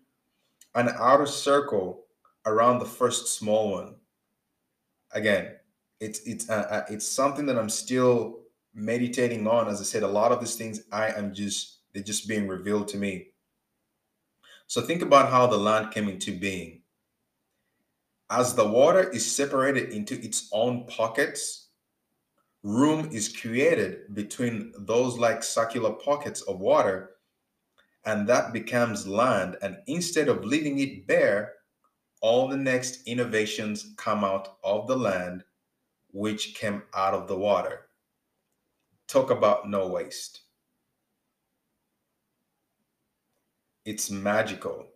an 0.76 0.90
outer 1.00 1.26
circle 1.26 2.06
around 2.46 2.78
the 2.78 2.86
first 2.86 3.28
small 3.40 3.72
one 3.72 3.96
again 5.16 5.56
it's 6.00 6.20
it's 6.28 6.50
uh, 6.50 6.68
uh 6.70 6.86
it's 6.90 7.08
something 7.08 7.46
that 7.46 7.58
i'm 7.58 7.70
still 7.70 8.42
meditating 8.74 9.48
on 9.48 9.68
as 9.68 9.82
i 9.82 9.84
said 9.84 10.04
a 10.04 10.08
lot 10.08 10.32
of 10.32 10.40
these 10.40 10.56
things 10.56 10.82
i 10.92 11.08
am 11.08 11.34
just 11.34 11.80
they're 11.94 12.04
just 12.04 12.28
being 12.28 12.48
revealed 12.48 12.88
to 12.88 12.98
me 12.98 13.28
so 14.68 14.82
think 14.82 15.02
about 15.02 15.30
how 15.30 15.48
the 15.48 15.58
land 15.58 15.92
came 15.92 16.10
into 16.10 16.38
being. 16.38 16.82
As 18.30 18.56
the 18.56 18.68
water 18.68 19.10
is 19.12 19.36
separated 19.36 19.90
into 19.90 20.16
its 20.16 20.50
own 20.52 20.86
pockets, 20.88 21.70
room 22.64 23.10
is 23.12 23.30
created 23.30 24.16
between 24.16 24.74
those 24.80 25.20
like 25.20 25.44
circular 25.44 25.92
pockets 25.92 26.42
of 26.42 26.60
water, 26.60 27.12
and 28.06 28.28
that 28.28 28.54
becomes 28.54 29.08
land. 29.08 29.58
And 29.62 29.78
instead 29.86 30.28
of 30.28 30.44
leaving 30.44 30.80
it 30.80 31.06
bare, 31.06 31.54
all 32.26 32.48
the 32.48 32.58
next 32.58 33.08
innovations 33.08 33.94
come 33.98 34.24
out 34.24 34.58
of 34.64 34.88
the 34.88 34.98
land, 34.98 35.44
which 36.12 36.56
came 36.56 36.82
out 36.96 37.14
of 37.14 37.28
the 37.28 37.38
water. 37.38 37.82
Talk 39.08 39.30
about 39.30 39.70
no 39.70 39.88
waste. 39.88 40.42
It's 43.86 44.10
magical. 44.10 44.88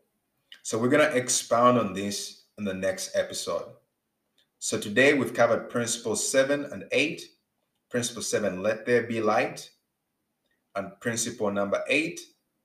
So, 0.64 0.80
we're 0.80 0.90
going 0.90 1.08
to 1.08 1.16
expound 1.16 1.78
on 1.78 1.94
this 1.94 2.46
in 2.58 2.64
the 2.64 2.74
next 2.74 3.16
episode. 3.16 3.74
So, 4.58 4.80
today 4.80 5.14
we've 5.14 5.32
covered 5.32 5.70
principles 5.70 6.28
seven 6.28 6.66
and 6.72 6.86
eight. 6.92 7.22
Principle 7.92 8.24
seven, 8.24 8.64
let 8.64 8.88
there 8.88 9.04
be 9.04 9.22
light. 9.22 9.70
And 10.76 11.00
principle 11.00 11.52
number 11.52 11.84
eight, 11.90 12.22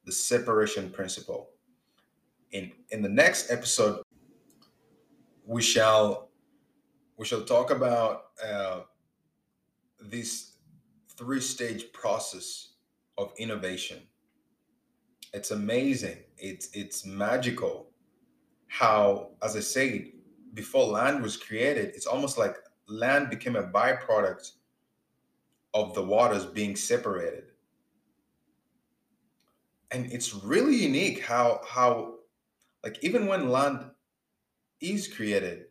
the 0.06 0.12
separation 0.12 0.88
principle. 0.88 1.50
In, 2.52 2.72
in 2.88 3.02
the 3.02 3.10
next 3.10 3.50
episode, 3.50 4.00
we 5.45 5.62
shall 5.62 6.30
we 7.16 7.24
shall 7.24 7.42
talk 7.42 7.70
about 7.70 8.24
uh, 8.45 8.80
this 10.01 10.57
three 11.16 11.40
stage 11.40 11.92
process 11.92 12.74
of 13.18 13.32
innovation. 13.38 13.99
It's 15.32 15.51
amazing. 15.51 16.18
It's 16.36 16.68
it's 16.72 17.07
magical 17.07 17.90
how 18.66 19.30
as 19.42 19.55
i 19.55 19.61
said 19.61 20.07
before 20.55 20.84
land 20.86 21.22
was 21.22 21.36
created 21.36 21.92
it's 21.95 22.07
almost 22.07 22.38
like 22.38 22.57
land 22.88 23.30
became 23.30 23.55
a 23.55 23.62
byproduct 23.62 24.51
of 25.74 25.92
the 25.95 26.03
waters 26.03 26.47
being 26.47 26.76
separated. 26.76 27.45
And 29.90 30.11
it's 30.12 30.34
really 30.34 30.76
unique 30.76 31.22
how 31.22 31.61
how 31.66 32.14
like 32.82 32.99
even 33.03 33.26
when 33.26 33.51
land 33.51 33.90
is 34.80 35.08
created 35.08 35.64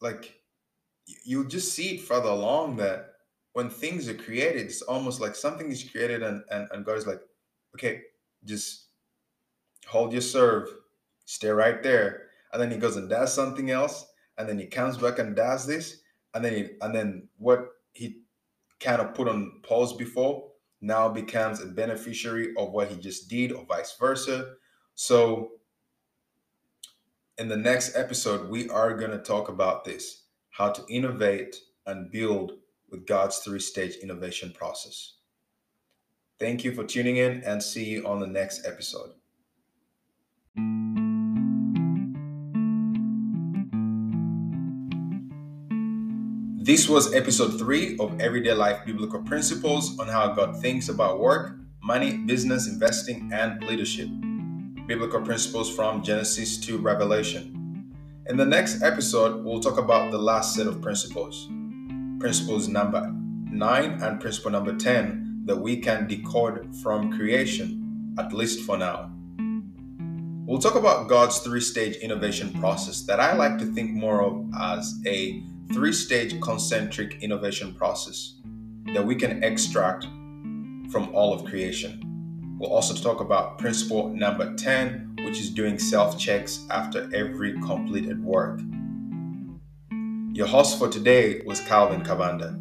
like 0.00 0.40
you 1.24 1.46
just 1.46 1.72
see 1.72 1.96
it 1.96 2.00
further 2.00 2.28
along 2.28 2.76
that 2.76 3.12
when 3.52 3.68
things 3.68 4.08
are 4.08 4.14
created 4.14 4.66
it's 4.66 4.82
almost 4.82 5.20
like 5.20 5.34
something 5.34 5.70
is 5.70 5.84
created 5.84 6.22
and 6.22 6.42
and, 6.50 6.68
and 6.72 6.84
god 6.84 6.96
is 6.96 7.06
like 7.06 7.20
okay 7.74 8.02
just 8.44 8.88
hold 9.86 10.12
your 10.12 10.22
serve 10.22 10.68
stay 11.24 11.48
right 11.48 11.82
there. 11.82 12.28
And 12.52 12.60
then 12.60 12.70
he 12.70 12.76
goes 12.76 12.96
and 12.96 13.08
does 13.08 13.32
something 13.32 13.70
else 13.70 14.06
and 14.38 14.48
then 14.48 14.58
he 14.58 14.66
comes 14.66 14.96
back 14.96 15.18
and 15.18 15.34
does 15.34 15.66
this 15.66 16.00
and 16.34 16.44
then 16.44 16.54
he, 16.54 16.68
and 16.80 16.94
then 16.94 17.28
what 17.38 17.68
he 17.92 18.22
kind 18.80 19.00
of 19.00 19.14
put 19.14 19.28
on 19.28 19.60
pause 19.62 19.92
before 19.92 20.50
now 20.80 21.08
becomes 21.08 21.60
a 21.60 21.66
beneficiary 21.66 22.54
of 22.56 22.70
what 22.72 22.88
he 22.88 22.96
just 22.96 23.28
did 23.28 23.52
or 23.52 23.64
vice 23.64 23.96
versa. 23.98 24.54
So 24.94 25.52
in 27.38 27.48
the 27.48 27.56
next 27.56 27.96
episode, 27.96 28.48
we 28.48 28.68
are 28.68 28.96
going 28.96 29.10
to 29.10 29.18
talk 29.18 29.48
about 29.48 29.84
this 29.84 30.22
how 30.50 30.70
to 30.70 30.84
innovate 30.88 31.56
and 31.84 32.12
build 32.12 32.52
with 32.88 33.06
God's 33.06 33.38
three 33.38 33.58
stage 33.58 33.96
innovation 33.96 34.52
process. 34.52 35.14
Thank 36.38 36.62
you 36.62 36.72
for 36.72 36.84
tuning 36.84 37.16
in 37.16 37.42
and 37.42 37.60
see 37.60 37.84
you 37.84 38.06
on 38.06 38.20
the 38.20 38.26
next 38.26 38.64
episode. 38.64 39.10
This 46.64 46.88
was 46.88 47.12
episode 47.12 47.58
three 47.58 47.98
of 47.98 48.20
Everyday 48.20 48.54
Life 48.54 48.86
Biblical 48.86 49.22
Principles 49.22 49.98
on 49.98 50.06
how 50.06 50.32
God 50.34 50.62
thinks 50.62 50.88
about 50.88 51.18
work, 51.18 51.56
money, 51.82 52.16
business, 52.16 52.68
investing, 52.68 53.30
and 53.32 53.62
leadership 53.64 54.08
biblical 54.86 55.20
principles 55.22 55.74
from 55.74 56.02
Genesis 56.02 56.58
to 56.58 56.76
Revelation. 56.76 57.90
In 58.28 58.36
the 58.36 58.44
next 58.44 58.82
episode, 58.82 59.42
we'll 59.42 59.60
talk 59.60 59.78
about 59.78 60.10
the 60.10 60.18
last 60.18 60.54
set 60.54 60.66
of 60.66 60.82
principles 60.82 61.48
principles 62.20 62.68
number 62.68 63.12
9 63.50 64.02
and 64.02 64.20
principle 64.20 64.50
number 64.50 64.74
10 64.74 65.42
that 65.44 65.56
we 65.56 65.76
can 65.76 66.06
decode 66.06 66.74
from 66.82 67.12
creation, 67.12 68.14
at 68.18 68.32
least 68.32 68.60
for 68.60 68.78
now. 68.78 69.10
We'll 70.46 70.60
talk 70.60 70.74
about 70.74 71.08
God's 71.08 71.38
three 71.40 71.60
stage 71.60 71.96
innovation 71.96 72.52
process 72.60 73.02
that 73.02 73.20
I 73.20 73.34
like 73.34 73.58
to 73.58 73.66
think 73.66 73.90
more 73.90 74.22
of 74.22 74.46
as 74.58 74.94
a 75.06 75.42
three 75.72 75.92
stage 75.92 76.40
concentric 76.40 77.22
innovation 77.22 77.74
process 77.74 78.34
that 78.94 79.04
we 79.04 79.16
can 79.16 79.42
extract 79.42 80.04
from 80.90 81.10
all 81.14 81.32
of 81.32 81.44
creation. 81.44 82.13
We'll 82.58 82.72
also 82.72 82.94
talk 82.94 83.20
about 83.20 83.58
principle 83.58 84.08
number 84.08 84.54
10, 84.54 85.16
which 85.24 85.40
is 85.40 85.50
doing 85.50 85.78
self 85.78 86.18
checks 86.18 86.64
after 86.70 87.10
every 87.14 87.54
completed 87.60 88.22
work. 88.22 88.60
Your 90.32 90.46
host 90.46 90.78
for 90.78 90.88
today 90.88 91.42
was 91.44 91.60
Calvin 91.60 92.02
Cavanda. 92.02 92.60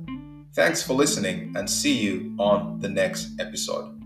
Thanks 0.53 0.83
for 0.83 0.93
listening 0.93 1.53
and 1.55 1.69
see 1.69 1.97
you 1.97 2.35
on 2.37 2.79
the 2.79 2.89
next 2.89 3.39
episode. 3.39 4.02